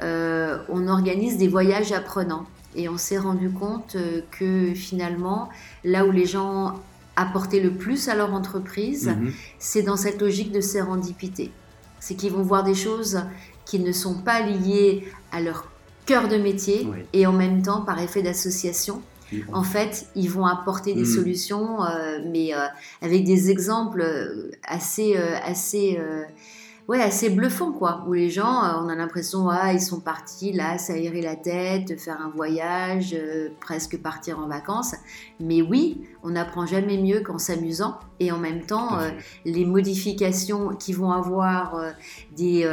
on 0.00 0.86
organise 0.86 1.38
des 1.38 1.48
voyages 1.48 1.92
apprenants 1.92 2.46
et 2.76 2.88
on 2.88 2.98
s'est 2.98 3.18
rendu 3.18 3.50
compte 3.50 3.96
que 4.30 4.74
finalement, 4.74 5.48
là 5.82 6.06
où 6.06 6.12
les 6.12 6.26
gens 6.26 6.74
apportaient 7.16 7.60
le 7.60 7.72
plus 7.72 8.08
à 8.08 8.14
leur 8.14 8.32
entreprise, 8.32 9.08
mhm. 9.08 9.32
c'est 9.58 9.82
dans 9.82 9.96
cette 9.96 10.20
logique 10.20 10.52
de 10.52 10.60
sérendipité. 10.60 11.50
C'est 11.98 12.14
qu'ils 12.14 12.32
vont 12.32 12.42
voir 12.42 12.62
des 12.62 12.76
choses 12.76 13.22
qui 13.64 13.80
ne 13.80 13.92
sont 13.92 14.14
pas 14.14 14.40
liés 14.40 15.04
à 15.32 15.40
leur 15.40 15.66
cœur 16.06 16.28
de 16.28 16.36
métier 16.36 16.88
et 17.12 17.26
en 17.26 17.32
même 17.32 17.60
temps 17.62 17.82
par 17.82 18.00
effet 18.00 18.22
d'association. 18.22 19.02
En 19.52 19.62
fait, 19.62 20.06
ils 20.14 20.30
vont 20.30 20.46
apporter 20.46 20.94
des 20.94 21.02
hmm. 21.02 21.16
solutions, 21.16 21.84
euh, 21.84 22.20
mais 22.26 22.54
euh, 22.54 22.66
avec 23.02 23.24
des 23.24 23.50
exemples 23.50 24.00
euh, 24.00 24.50
assez, 24.64 25.16
assez 25.16 25.98
ouais, 26.88 27.02
assez 27.02 27.28
bluffant, 27.28 27.72
quoi. 27.72 28.04
Où 28.06 28.14
les 28.14 28.30
gens, 28.30 28.82
on 28.82 28.88
a 28.88 28.94
l'impression, 28.94 29.50
ah, 29.50 29.74
ils 29.74 29.80
sont 29.80 30.00
partis 30.00 30.52
là, 30.52 30.78
s'aérer 30.78 31.20
la 31.20 31.36
tête, 31.36 32.00
faire 32.00 32.18
un 32.20 32.30
voyage, 32.30 33.14
presque 33.60 34.00
partir 34.00 34.38
en 34.38 34.48
vacances. 34.48 34.94
Mais 35.38 35.60
oui, 35.60 36.00
on 36.22 36.30
n'apprend 36.30 36.64
jamais 36.64 36.96
mieux 36.96 37.20
qu'en 37.20 37.38
s'amusant. 37.38 37.98
Et 38.20 38.32
en 38.32 38.38
même 38.38 38.62
temps, 38.62 38.98
les 39.44 39.66
modifications 39.66 40.74
qui 40.76 40.94
vont 40.94 41.12
avoir 41.12 41.78
des, 42.36 42.66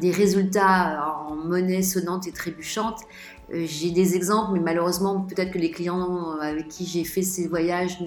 des 0.00 0.10
résultats 0.10 1.24
en 1.28 1.36
monnaie 1.36 1.82
sonnante 1.82 2.26
et 2.26 2.32
trébuchante, 2.32 3.04
j'ai 3.52 3.90
des 3.90 4.14
exemples, 4.14 4.52
mais 4.52 4.60
malheureusement, 4.60 5.20
peut-être 5.20 5.52
que 5.52 5.58
les 5.58 5.70
clients 5.70 6.36
euh, 6.36 6.40
avec 6.40 6.68
qui 6.68 6.84
j'ai 6.86 7.04
fait 7.04 7.22
ces 7.22 7.48
voyages 7.48 7.98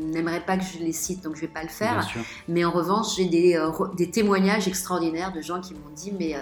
n'aimeraient 0.00 0.44
pas 0.44 0.56
que 0.56 0.64
je 0.64 0.82
les 0.82 0.92
cite, 0.92 1.22
donc 1.22 1.36
je 1.36 1.42
ne 1.42 1.46
vais 1.46 1.52
pas 1.52 1.62
le 1.62 1.68
faire. 1.68 2.06
Mais 2.48 2.64
en 2.64 2.70
revanche, 2.70 3.16
j'ai 3.16 3.26
des, 3.26 3.56
euh, 3.56 3.70
des, 3.96 4.10
témoignages 4.10 4.66
extraordinaires 4.66 5.32
de 5.32 5.40
gens 5.40 5.60
qui 5.60 5.74
m'ont 5.74 5.94
dit, 5.94 6.12
mais, 6.18 6.34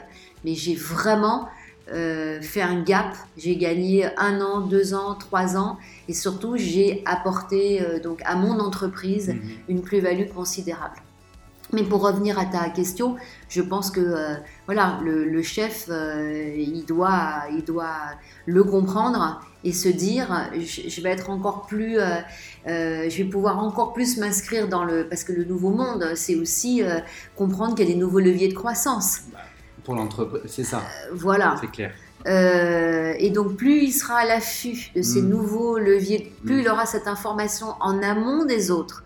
mais 0.44 0.54
j'ai 0.54 0.74
vraiment 0.74 1.48
fait 1.86 2.60
un 2.60 2.82
gap. 2.82 3.14
J'ai 3.38 3.56
gagné 3.56 4.06
un 4.18 4.42
an, 4.42 4.60
deux 4.60 4.92
ans, 4.92 5.14
trois 5.14 5.56
ans, 5.56 5.78
et 6.06 6.12
surtout, 6.12 6.58
j'ai 6.58 7.02
apporté 7.06 7.80
donc 8.02 8.20
à 8.26 8.34
mon 8.34 8.60
entreprise 8.60 9.30
mhm. 9.30 9.40
une 9.68 9.80
plus-value 9.80 10.28
considérable. 10.28 10.96
Mais 11.72 11.82
pour 11.82 12.00
revenir 12.02 12.38
à 12.38 12.46
ta 12.46 12.70
question, 12.70 13.16
je 13.48 13.60
pense 13.60 13.90
que 13.90 14.00
euh, 14.00 14.34
voilà, 14.66 15.00
le, 15.04 15.42
chef, 15.42 15.86
euh, 15.90 16.54
il, 16.56 16.84
doit, 16.86 17.44
il 17.52 17.62
doit 17.62 18.14
le 18.46 18.64
comprendre 18.64 19.42
et 19.64 19.72
se 19.72 19.88
dire, 19.88 20.50
je, 20.54 21.00
vais 21.02 21.10
être 21.10 21.28
encore 21.30 21.66
plus, 21.66 21.98
euh, 21.98 22.20
je 22.64 23.16
vais 23.18 23.28
pouvoir 23.28 23.58
encore 23.58 23.92
plus 23.92 24.16
m'inscrire 24.16 24.68
dans 24.68 24.84
le, 24.84 25.06
parce 25.08 25.24
que 25.24 25.32
le 25.32 25.44
nouveau 25.44 25.70
monde, 25.70 26.12
c'est 26.14 26.36
aussi 26.36 26.82
comprendre 27.36 27.74
qu'il 27.74 27.86
y 27.86 27.90
a 27.90 27.94
des 27.94 28.00
nouveaux 28.00 28.20
leviers 28.20 28.48
de 28.48 28.54
croissance. 28.54 29.22
Bah, 29.32 29.40
pour 29.84 29.94
l'entreprise, 29.94 30.42
c'est 30.46 30.64
ça. 30.64 30.82
voilà. 31.12 31.56
C'est 31.60 31.70
clair. 31.70 31.92
et 33.18 33.30
donc, 33.30 33.56
plus 33.56 33.82
il 33.82 33.92
sera 33.92 34.20
à 34.20 34.24
l'affût 34.24 34.90
de 34.94 35.02
ces 35.02 35.20
mmh. 35.20 35.28
nouveaux 35.28 35.78
leviers, 35.78 36.32
plus 36.44 36.56
mmh. 36.56 36.60
il 36.60 36.68
aura 36.68 36.86
cette 36.86 37.08
information 37.08 37.74
en 37.80 38.02
amont 38.02 38.46
des 38.46 38.70
autres 38.70 39.02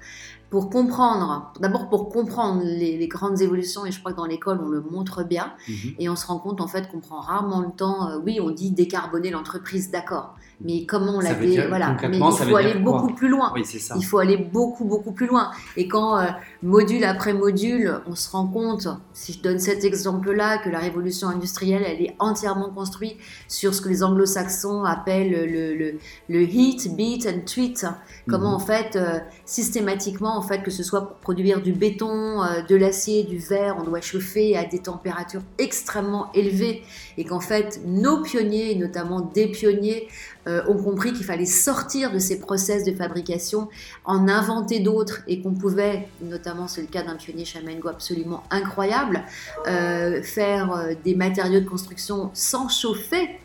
pour 0.52 0.68
comprendre, 0.68 1.50
d'abord 1.60 1.88
pour 1.88 2.10
comprendre 2.10 2.60
les, 2.62 3.08
grandes 3.08 3.40
évolutions, 3.40 3.86
et 3.86 3.90
je 3.90 3.98
crois 4.00 4.12
que 4.12 4.18
dans 4.18 4.26
l'école 4.26 4.60
on 4.62 4.68
le 4.68 4.82
montre 4.82 5.22
bien, 5.22 5.54
mhm. 5.66 5.94
et 5.98 6.10
on 6.10 6.14
se 6.14 6.26
rend 6.26 6.38
compte 6.38 6.60
en 6.60 6.68
fait 6.68 6.90
qu'on 6.90 7.00
prend 7.00 7.20
rarement 7.20 7.62
le 7.62 7.70
temps, 7.70 8.10
euh, 8.10 8.18
oui 8.22 8.38
on 8.38 8.50
dit 8.50 8.70
décarboner 8.70 9.30
l'entreprise, 9.30 9.90
d'accord, 9.90 10.34
mais 10.64 10.84
comment 10.86 11.16
on 11.16 11.20
l'a 11.20 11.34
voilà, 11.68 11.96
mais 12.08 12.18
il 12.18 12.32
faut 12.48 12.56
aller 12.56 12.74
beaucoup 12.74 13.12
plus 13.14 13.28
loin, 13.28 13.52
il 13.56 14.04
faut 14.04 14.18
aller 14.18 14.36
beaucoup 14.36 14.84
beaucoup 14.84 15.12
plus 15.12 15.26
loin, 15.26 15.50
et 15.76 15.88
quand 15.88 16.18
euh, 16.18 16.26
module 16.62 17.04
après 17.04 17.34
module, 17.34 18.00
on 18.06 18.14
se 18.14 18.30
rend 18.30 18.46
compte, 18.46 18.88
si 19.12 19.32
je 19.32 19.40
donne 19.40 19.58
cet 19.58 19.84
exemple-là, 19.84 20.58
que 20.58 20.68
la 20.68 20.78
révolution 20.78 21.28
industrielle 21.28 21.82
elle 21.86 22.02
est 22.02 22.14
entièrement 22.18 22.70
construite 22.70 23.16
sur 23.48 23.74
ce 23.74 23.80
que 23.80 23.88
les 23.88 24.02
anglo-saxons 24.02 24.84
appellent 24.84 25.30
le, 25.30 25.74
le, 25.74 25.98
le, 26.28 26.42
heat, 26.42 26.94
beat 26.96 27.26
and 27.26 27.40
tweet, 27.46 27.86
comment 28.28 28.50
mhm. 28.50 28.54
en 28.54 28.58
fait 28.58 28.96
euh, 28.96 29.18
systématiquement 29.44 30.36
en 30.36 30.42
fait, 30.42 30.62
que 30.62 30.70
ce 30.70 30.82
soit 30.82 31.08
pour 31.08 31.16
produire 31.16 31.62
du 31.62 31.72
béton, 31.72 32.42
euh, 32.42 32.62
de 32.62 32.76
l'acier, 32.76 33.24
du 33.24 33.38
verre, 33.38 33.76
on 33.78 33.84
doit 33.84 34.00
chauffer 34.00 34.56
à 34.56 34.64
des 34.64 34.80
températures 34.80 35.42
extrêmement 35.58 36.32
élevées. 36.32 36.82
Et 37.18 37.24
qu'en 37.24 37.40
fait, 37.40 37.80
nos 37.86 38.22
pionniers, 38.22 38.74
notamment 38.76 39.20
des 39.20 39.48
pionniers, 39.48 40.08
euh, 40.46 40.62
ont 40.68 40.76
compris 40.76 41.12
qu'il 41.12 41.24
fallait 41.24 41.46
sortir 41.46 42.12
de 42.12 42.18
ces 42.18 42.40
process 42.40 42.84
de 42.84 42.92
fabrication, 42.92 43.68
en 44.04 44.28
inventer 44.28 44.80
d'autres 44.80 45.22
et 45.26 45.40
qu'on 45.40 45.54
pouvait, 45.54 46.08
notamment 46.20 46.68
c'est 46.68 46.82
le 46.82 46.88
cas 46.88 47.02
d'un 47.02 47.16
pionnier 47.16 47.44
Chamengo 47.44 47.88
absolument 47.88 48.42
incroyable, 48.50 49.22
euh, 49.66 50.22
faire 50.22 50.88
des 51.04 51.14
matériaux 51.14 51.60
de 51.60 51.68
construction 51.68 52.30
sans 52.34 52.68
chauffer. 52.68 53.38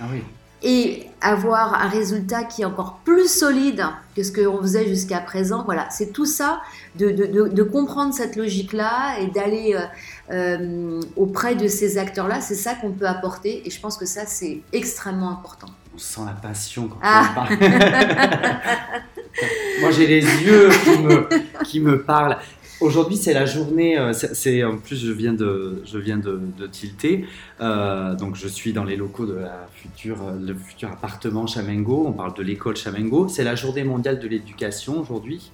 Ah 0.00 0.06
oui 0.12 0.22
et 0.64 1.10
avoir 1.20 1.74
un 1.74 1.88
résultat 1.88 2.42
qui 2.42 2.62
est 2.62 2.64
encore 2.64 3.00
plus 3.04 3.28
solide 3.28 3.84
que 4.16 4.22
ce 4.22 4.32
qu'on 4.32 4.62
faisait 4.62 4.88
jusqu'à 4.88 5.20
présent. 5.20 5.62
Voilà, 5.62 5.88
c'est 5.90 6.10
tout 6.10 6.24
ça, 6.24 6.62
de, 6.96 7.10
de, 7.10 7.48
de, 7.48 7.62
comprendre 7.62 8.14
cette 8.14 8.34
logique-là 8.34 9.18
et 9.20 9.26
d'aller 9.26 9.76
euh, 9.76 9.84
euh, 10.32 11.00
auprès 11.16 11.54
de 11.54 11.68
ces 11.68 11.98
acteurs-là, 11.98 12.40
c'est 12.40 12.54
ça 12.54 12.74
qu'on 12.74 12.92
peut 12.92 13.06
apporter 13.06 13.66
et 13.66 13.70
je 13.70 13.78
pense 13.78 13.98
que 13.98 14.06
ça, 14.06 14.22
c'est 14.26 14.62
extrêmement 14.72 15.30
important. 15.30 15.68
On 15.94 15.98
sent 15.98 16.22
la 16.26 16.32
passion 16.32 16.88
quand 16.88 16.98
ah. 17.02 17.30
on 17.30 17.34
parle. 17.34 17.58
Moi, 19.80 19.90
j'ai 19.92 20.06
les 20.06 20.22
yeux 20.22 20.70
qui 20.70 20.98
me, 20.98 21.28
qui 21.64 21.80
me 21.80 22.02
parlent. 22.02 22.38
Aujourd'hui, 22.80 23.16
c'est 23.16 23.32
la 23.32 23.46
journée. 23.46 23.98
Euh, 23.98 24.12
c'est 24.12 24.64
en 24.64 24.76
plus, 24.76 24.96
je 24.96 25.12
viens 25.12 25.32
de, 25.32 25.82
je 25.84 25.98
viens 25.98 26.18
de, 26.18 26.40
tilter. 26.70 27.26
Euh, 27.60 28.14
donc, 28.14 28.34
je 28.34 28.48
suis 28.48 28.72
dans 28.72 28.84
les 28.84 28.96
locaux 28.96 29.26
de 29.26 29.34
la 29.34 29.68
future, 29.74 30.18
le 30.40 30.54
futur 30.54 30.90
appartement 30.90 31.46
Chamengo. 31.46 32.04
On 32.06 32.12
parle 32.12 32.34
de 32.34 32.42
l'école 32.42 32.76
Chamengo. 32.76 33.28
C'est 33.28 33.44
la 33.44 33.54
journée 33.54 33.84
mondiale 33.84 34.18
de 34.18 34.26
l'éducation 34.26 35.00
aujourd'hui. 35.00 35.50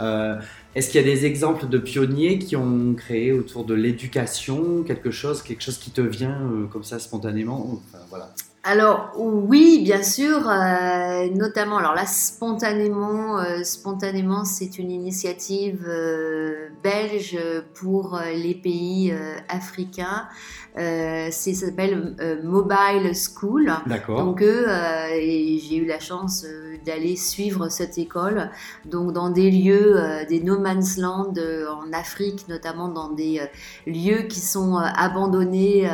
Euh, 0.00 0.40
est-ce 0.74 0.90
qu'il 0.90 1.00
y 1.00 1.04
a 1.04 1.06
des 1.06 1.24
exemples 1.24 1.68
de 1.68 1.78
pionniers 1.78 2.38
qui 2.38 2.56
ont 2.56 2.94
créé 2.94 3.32
autour 3.32 3.64
de 3.64 3.74
l'éducation 3.74 4.82
quelque 4.82 5.12
chose, 5.12 5.42
quelque 5.42 5.62
chose 5.62 5.78
qui 5.78 5.92
te 5.92 6.00
vient 6.00 6.40
comme 6.72 6.82
ça 6.82 6.98
spontanément? 6.98 7.80
Enfin, 7.92 8.04
voilà. 8.10 8.34
Alors 8.66 9.12
oui, 9.18 9.82
bien 9.84 10.02
sûr, 10.02 10.48
euh, 10.48 11.28
notamment. 11.34 11.76
Alors 11.76 11.94
là, 11.94 12.06
spontanément, 12.06 13.38
euh, 13.38 13.62
spontanément, 13.62 14.46
c'est 14.46 14.78
une 14.78 14.90
initiative 14.90 15.84
euh, 15.86 16.68
belge 16.82 17.38
pour 17.74 18.18
les 18.34 18.54
pays 18.54 19.14
africains. 19.50 20.28
ça 20.74 21.30
s'appelle 21.30 22.16
Mobile 22.42 23.12
School. 23.14 23.70
D'accord. 23.86 24.24
Donc 24.24 24.40
j'ai 24.40 25.76
eu 25.76 25.84
la 25.84 26.00
chance 26.00 26.46
d'aller 26.86 27.16
suivre 27.16 27.68
cette 27.68 27.98
école, 27.98 28.50
donc 28.84 29.12
dans 29.12 29.30
des 29.30 29.50
lieux, 29.50 29.98
des 30.28 30.40
no 30.40 30.58
man's 30.58 30.96
land 30.96 31.34
en 31.70 31.92
Afrique, 31.92 32.48
notamment 32.48 32.88
dans 32.88 33.10
des 33.10 33.40
lieux 33.86 34.22
qui 34.28 34.40
sont 34.40 34.76
abandonnés 34.76 35.88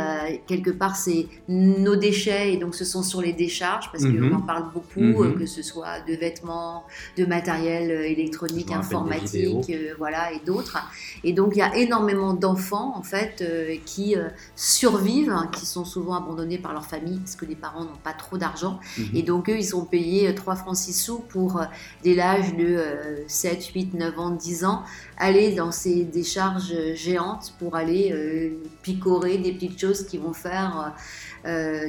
quelque 0.47 0.71
part. 0.71 0.97
C'est 0.97 1.27
nos 1.49 1.97
déchets 1.97 2.60
donc 2.61 2.75
ce 2.75 2.85
sont 2.85 3.03
sur 3.03 3.21
les 3.21 3.33
décharges, 3.33 3.91
parce 3.91 4.05
qu'on 4.05 4.11
mhm. 4.11 4.37
en 4.37 4.41
parle 4.43 4.71
beaucoup, 4.73 5.01
mhm. 5.01 5.23
euh, 5.23 5.33
que 5.33 5.47
ce 5.47 5.63
soit 5.63 6.01
de 6.07 6.15
vêtements, 6.15 6.85
de 7.17 7.25
matériel 7.25 7.91
euh, 7.91 8.09
électronique, 8.09 8.71
informatique, 8.71 9.71
euh, 9.71 9.95
voilà, 9.99 10.33
et 10.33 10.41
d'autres. 10.45 10.79
Et 11.25 11.33
donc 11.33 11.53
il 11.55 11.59
y 11.59 11.63
a 11.63 11.75
énormément 11.77 12.35
d'enfants, 12.35 12.93
en 12.97 13.03
fait, 13.03 13.43
qui 13.85 14.15
survivent, 14.55 15.31
hein, 15.31 15.51
qui 15.53 15.67
sont 15.67 15.85
souvent 15.85 16.15
abandonnés 16.15 16.59
par 16.59 16.73
leur 16.73 16.85
famille, 16.85 17.19
parce 17.19 17.37
que 17.37 17.47
les 17.47 17.57
parents 17.57 17.85
n'ont 17.85 18.03
pas 18.05 18.13
trop 18.13 18.39
d'argent. 18.39 18.79
Mhm. 18.99 19.05
Et 19.15 19.23
donc 19.23 19.49
eux, 19.49 19.57
ils 19.59 19.65
sont 19.65 19.85
payés 19.85 20.35
3 20.35 20.57
francs 20.57 20.77
6 20.77 20.93
sous 20.93 21.19
pour, 21.19 21.61
dès 22.05 22.15
l'âge 22.15 22.55
de 22.57 22.79
7, 23.27 23.65
8, 23.65 23.95
9 23.95 24.19
ans, 24.19 24.31
10 24.31 24.65
ans, 24.65 24.83
aller 25.17 25.55
dans 25.55 25.73
ces 25.73 26.05
décharges 26.05 26.75
géantes 26.95 27.55
pour 27.59 27.75
aller 27.77 28.55
picorer 28.83 29.39
des 29.39 29.53
petites 29.53 29.81
choses 29.81 30.07
qui 30.07 30.19
vont 30.19 30.33
faire... 30.35 30.95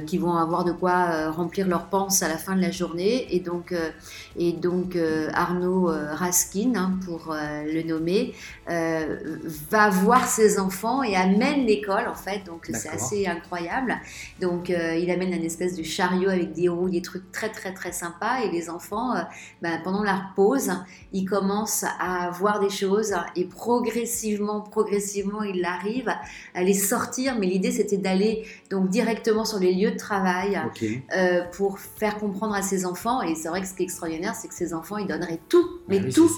Qui 0.08 0.18
vont 0.18 0.38
avoir 0.38 0.61
de 0.64 0.72
quoi 0.72 1.08
euh, 1.10 1.32
remplir 1.32 1.68
leurs 1.68 1.88
penses 1.88 2.24
à 2.24 2.28
la 2.28 2.38
fin 2.38 2.56
de 2.56 2.62
la 2.62 2.72
journée. 2.72 3.28
Et 3.36 3.40
donc, 3.40 3.72
euh, 3.72 3.90
et 4.38 4.54
donc 4.54 4.98
Arnaud 5.34 5.92
Raskin, 6.14 6.74
hein, 6.76 6.94
pour 7.06 7.36
le 7.36 7.84
nommer, 7.84 8.34
va 8.68 9.90
voir 9.90 10.26
ses 10.26 10.60
enfants 10.60 11.04
et 11.04 11.16
amène 11.16 11.66
l'école 11.66 12.08
en 12.08 12.16
fait. 12.16 12.44
Donc 12.46 12.70
c'est 12.74 12.90
assez 12.90 13.28
incroyable. 13.28 13.98
Donc 14.40 14.70
il 14.70 15.12
amène 15.12 15.34
un 15.34 15.42
espèce 15.42 15.76
de 15.76 15.84
chariot 15.84 16.30
avec 16.30 16.54
des 16.54 16.70
roues, 16.70 16.90
des 16.90 17.02
trucs 17.02 17.32
très 17.32 17.50
très 17.50 17.74
très 17.74 17.92
sympas. 17.92 18.42
Et 18.46 18.52
les 18.52 18.70
enfants, 18.70 19.14
ben, 19.62 19.82
pendant 19.84 20.04
leur 20.04 20.32
pause, 20.36 20.72
ils 21.12 21.26
commencent 21.26 21.86
à 22.00 22.30
voir 22.30 22.60
des 22.60 22.70
choses 22.70 23.14
et 23.36 23.46
progressivement, 23.46 24.62
progressivement, 24.62 25.44
ils 25.44 25.66
arrivent 25.66 26.14
à 26.54 26.64
les 26.64 26.74
sortir. 26.74 27.36
Mais 27.38 27.48
l'idée 27.48 27.72
c'était 27.72 27.98
d'aller 27.98 28.46
donc 28.70 28.90
directement 28.90 29.46
sur 29.46 29.60
les 29.60 29.74
lieux 29.74 29.92
de 29.92 29.98
travail 29.98 30.51
euh, 30.56 31.42
pour 31.52 31.80
faire 31.80 32.18
comprendre 32.18 32.54
à 32.54 32.62
ses 32.62 32.86
enfants. 32.86 33.22
Et 33.22 33.36
c'est 33.36 33.50
vrai 33.50 33.62
que 33.62 33.68
ce 33.68 33.74
qui 33.74 33.84
est 33.84 33.86
extraordinaire, 33.86 34.36
c'est 34.36 34.48
que 34.48 34.54
ces 34.54 34.74
enfants, 34.74 34.98
ils 34.98 35.08
donneraient 35.08 35.40
tout, 35.50 35.80
mais 35.88 36.02
ah 36.04 36.12
tout, 36.12 36.30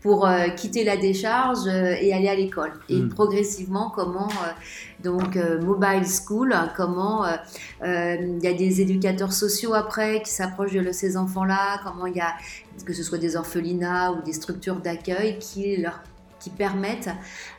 pour 0.00 0.26
euh, 0.26 0.48
quitter 0.50 0.84
la 0.84 0.96
décharge 0.96 1.66
euh, 1.66 1.94
et 2.00 2.12
aller 2.12 2.28
à 2.28 2.34
l'école. 2.34 2.72
Et 2.88 2.96
hmm. 2.96 3.08
progressivement, 3.10 3.90
comment, 3.94 4.28
donc, 5.02 5.36
mobile 5.36 6.04
school, 6.06 6.54
comment 6.76 7.24
il 7.82 8.38
y 8.42 8.46
a 8.46 8.52
des 8.52 8.80
éducateurs 8.80 9.32
sociaux 9.32 9.74
après 9.74 10.22
qui 10.22 10.30
s'approchent 10.30 10.72
de 10.72 10.92
ces 10.92 11.16
enfants-là, 11.16 11.80
comment 11.84 12.06
il 12.06 12.16
y 12.16 12.20
a, 12.20 12.34
que 12.84 12.92
ce 12.92 13.02
soit 13.02 13.18
des 13.18 13.36
orphelinats 13.36 14.12
ou 14.12 14.22
des 14.22 14.32
structures 14.32 14.76
d'accueil 14.76 15.38
qui 15.38 15.76
leur 15.76 16.00
qui 16.42 16.50
permettent 16.50 17.10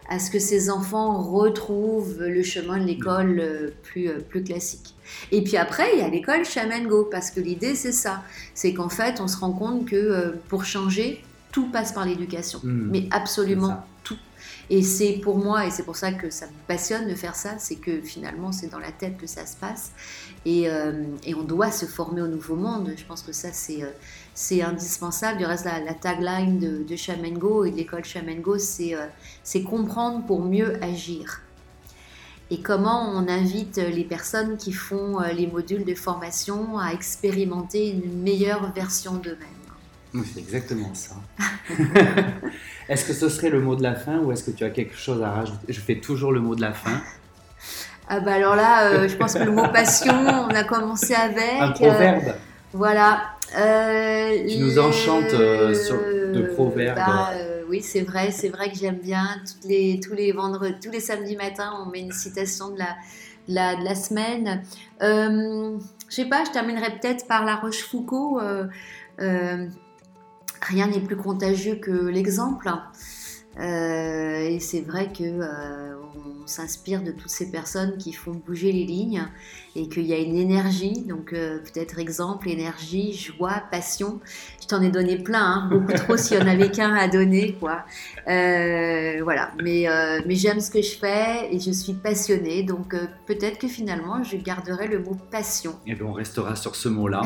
à 0.10 0.20
ce 0.20 0.30
que 0.30 0.40
ces 0.40 0.70
enfants 0.70 1.22
retrouvent 1.22 2.22
le 2.22 2.44
chemin 2.44 2.78
de 2.78 2.86
l'école 2.86 3.40
euh, 3.40 3.70
plus, 3.84 4.10
euh, 4.10 4.20
plus 4.20 4.44
classique. 4.44 4.96
Et 5.32 5.44
puis 5.44 5.58
après, 5.58 5.94
il 5.94 6.00
y 6.00 6.02
a 6.02 6.10
l'école 6.10 6.46
Shaman 6.46 6.88
Go, 6.88 7.08
parce 7.10 7.32
que 7.32 7.40
l'idée, 7.40 7.76
c'est 7.76 7.92
ça. 7.92 8.24
C'est 8.54 8.74
qu'en 8.74 8.90
fait, 8.90 9.22
on 9.22 9.28
se 9.28 9.38
rend 9.38 9.54
compte 9.54 9.86
que 9.88 9.96
euh, 9.96 10.32
pour 10.50 10.66
changer, 10.66 11.24
tout 11.52 11.68
passe 11.68 11.92
par 11.92 12.06
l'éducation. 12.06 12.60
Hmm. 12.64 12.90
mais 12.92 13.08
absolument 13.12 13.86
tout. 14.04 14.18
Et 14.70 14.82
c'est 14.82 15.20
pour 15.24 15.38
moi, 15.38 15.68
et 15.68 15.72
c'est 15.72 15.84
pour 15.84 15.96
ça 15.96 16.12
que 16.12 16.30
ça 16.30 16.48
me 16.48 16.68
passionne 16.68 17.08
de 17.08 17.16
faire 17.16 17.36
ça, 17.36 17.56
c'est 17.60 17.76
que 17.76 18.02
finalement, 18.02 18.52
c'est 18.52 18.68
dans 18.68 18.80
la 18.80 18.92
tête 18.92 19.18
que 19.18 19.28
ça 19.28 19.46
se 19.46 19.56
passe. 19.56 19.92
Et, 20.46 20.64
et, 21.24 21.36
on 21.36 21.44
doit 21.44 21.72
se 21.72 21.86
former 21.86 22.22
au 22.22 22.28
nouveau 22.28 22.56
monde. 22.56 22.94
Je 22.98 23.04
pense 23.06 23.22
que 23.22 23.32
ça, 23.32 23.50
c'est 23.52 23.82
c'est 24.34 24.62
indispensable. 24.62 25.38
Du 25.40 25.46
reste, 25.46 25.66
la, 25.66 25.94
tagline 25.94 26.60
de, 26.60 26.84
de 26.84 26.96
Shamengo 26.96 27.66
et 27.66 27.72
de 27.72 27.78
l'école 27.78 28.04
Shamengo, 28.04 28.56
euh, 28.56 29.08
c'est 29.44 29.64
comprendre 29.64 30.26
pour 30.26 30.42
mieux 30.42 30.82
agir. 30.84 31.42
Et 32.52 32.62
comment 32.62 33.10
on 33.14 33.28
invite 33.28 33.78
les 33.78 34.04
personnes 34.04 34.58
qui 34.58 34.74
font 34.74 35.22
euh, 35.22 35.32
les 35.32 35.48
modules 35.48 35.86
de 35.86 35.96
formation 35.96 36.78
à 36.78 36.92
expérimenter 36.92 37.90
une 37.90 38.22
meilleure 38.22 38.72
version 38.74 39.14
d'eux-mêmes. 39.14 40.24
c'est 40.26 40.40
exactement 40.40 40.94
ça. 40.94 41.16
est-ce 42.90 43.06
que 43.06 43.14
ce 43.14 43.30
serait 43.30 43.50
le 43.50 43.62
mot 43.62 43.76
de 43.76 43.84
la 43.84 43.96
fin 43.96 44.20
ou 44.20 44.32
est-ce 44.32 44.44
que 44.44 44.52
tu 44.52 44.64
as 44.64 44.70
quelque 44.70 44.96
chose 44.96 45.22
à 45.22 45.32
rajouter? 45.32 45.72
Je 45.72 45.80
fais 45.80 45.96
toujours 45.96 46.32
le 46.32 46.42
mot 46.42 46.56
de 46.56 46.62
la 46.62 46.74
fin. 46.74 47.02
Ah 48.10 48.20
bah 48.20 48.34
alors 48.34 48.58
là, 48.58 48.90
euh, 48.90 49.08
je 49.08 49.16
pense 49.16 49.34
que 49.34 49.44
le 49.44 49.52
mot 49.52 49.66
passion, 49.70 50.14
on 50.14 50.50
a 50.50 50.66
commencé 50.66 51.14
avec. 51.14 51.62
Un 51.62 51.72
proverbe. 51.72 52.36
voilà, 52.74 53.33
euh, 53.56 54.48
tu 54.48 54.58
nous 54.58 54.80
enchantes 54.80 55.34
euh, 55.34 55.74
sur, 55.74 55.98
de 55.98 56.42
proverbes. 56.54 56.98
Bah, 56.98 57.32
euh, 57.34 57.64
oui, 57.70 57.82
c'est 57.82 58.02
vrai, 58.02 58.32
c'est 58.32 58.50
vrai 58.50 58.72
que 58.72 58.78
j'aime 58.78 59.00
bien. 59.00 59.26
Toutes 59.46 59.70
les, 59.70 60.00
tous 60.00 60.14
les 60.14 60.32
vendredis, 60.32 60.76
tous 60.82 60.92
les 60.92 61.00
samedis 61.00 61.36
matins, 61.36 61.74
on 61.82 61.90
met 61.90 62.00
une 62.02 62.12
citation 62.12 62.70
de 62.72 62.80
la, 62.80 62.96
la, 63.48 63.76
de 63.76 63.84
la 63.84 63.96
semaine. 63.96 64.64
je 65.02 65.80
sais 66.10 66.26
pas, 66.26 66.44
je 66.46 66.52
terminerai 66.52 66.98
peut-être 67.00 67.28
par 67.28 67.46
La 67.46 67.56
Rochefoucauld. 67.56 68.70
rien 69.20 70.88
n'est 70.88 71.02
plus 71.02 71.18
contagieux 71.18 71.76
que 71.76 71.92
l'exemple. 71.92 72.72
Et 73.60 74.58
c'est 74.60 74.82
vrai 74.82 75.12
que 75.12 75.42
on 76.44 76.48
s'inspire 76.48 77.02
de 77.02 77.12
toutes 77.12 77.30
ces 77.30 77.52
personnes 77.52 77.98
qui 77.98 78.14
font 78.14 78.34
bouger 78.46 78.72
les 78.72 78.84
lignes 78.84 79.26
et 79.76 79.88
qu'il 79.88 80.06
y 80.06 80.14
a 80.14 80.20
une 80.20 80.36
énergie, 80.36 81.04
donc 81.08 81.34
euh, 81.34 81.58
peut-être 81.60 81.98
exemple, 81.98 82.48
énergie, 82.48 83.14
joie, 83.14 83.64
passion. 83.72 84.20
Je 84.62 84.68
t'en 84.68 84.82
ai 84.82 84.92
donné 84.92 85.18
plein, 85.18 85.44
hein, 85.44 85.70
beaucoup 85.72 85.94
trop 85.94 86.16
s'il 86.16 86.38
n'y 86.38 86.44
en 86.44 86.48
avait 86.48 86.70
qu'un 86.70 86.94
à 86.94 87.08
donner, 87.08 87.54
quoi. 87.60 87.84
Euh, 88.28 89.22
voilà, 89.24 89.52
mais, 89.64 89.90
euh, 89.90 90.22
mais 90.28 90.36
j'aime 90.36 90.60
ce 90.60 90.70
que 90.70 90.82
je 90.82 90.96
fais 90.96 91.50
et 91.52 91.60
je 91.60 91.72
suis 91.72 91.94
passionnée, 91.94 92.64
donc 92.64 92.96
peut-être 93.26 93.58
que 93.58 93.68
finalement 93.68 94.24
je 94.24 94.38
garderai 94.38 94.88
le 94.88 95.00
mot 95.00 95.18
passion. 95.32 95.76
Et 95.88 95.96
bien 95.96 96.06
on 96.06 96.14
restera 96.14 96.56
sur 96.56 96.76
ce 96.76 96.90
mot-là. 96.90 97.24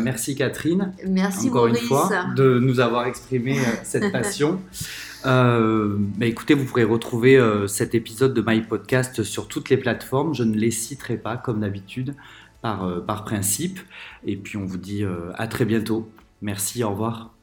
merci 0.00 0.34
Catherine. 0.34 0.92
Merci 1.06 1.48
encore 1.48 1.68
une 1.68 1.76
fois 1.76 2.08
de 2.34 2.58
nous 2.58 2.80
avoir 2.80 3.06
exprimé 3.06 3.58
cette 3.84 4.10
passion. 4.10 4.60
Euh, 5.26 5.96
bah, 5.98 6.26
écoutez, 6.26 6.54
vous 6.54 6.64
pourrez 6.64 6.84
retrouver 6.84 7.36
euh, 7.36 7.66
cet 7.66 7.94
épisode 7.94 8.34
de 8.34 8.42
My 8.46 8.60
Podcast 8.62 9.22
sur 9.22 9.48
toutes 9.48 9.68
les 9.68 9.76
plateformes. 9.76 10.34
Je 10.34 10.44
ne 10.44 10.56
les 10.56 10.70
citerai 10.70 11.16
pas 11.16 11.36
comme 11.36 11.60
d'habitude 11.60 12.14
par, 12.62 12.84
euh, 12.84 13.00
par 13.00 13.24
principe. 13.24 13.80
Et 14.24 14.36
puis 14.36 14.56
on 14.56 14.64
vous 14.64 14.78
dit 14.78 15.04
à 15.34 15.46
très 15.46 15.64
bientôt. 15.64 16.10
Merci, 16.42 16.84
au 16.84 16.90
revoir. 16.90 17.39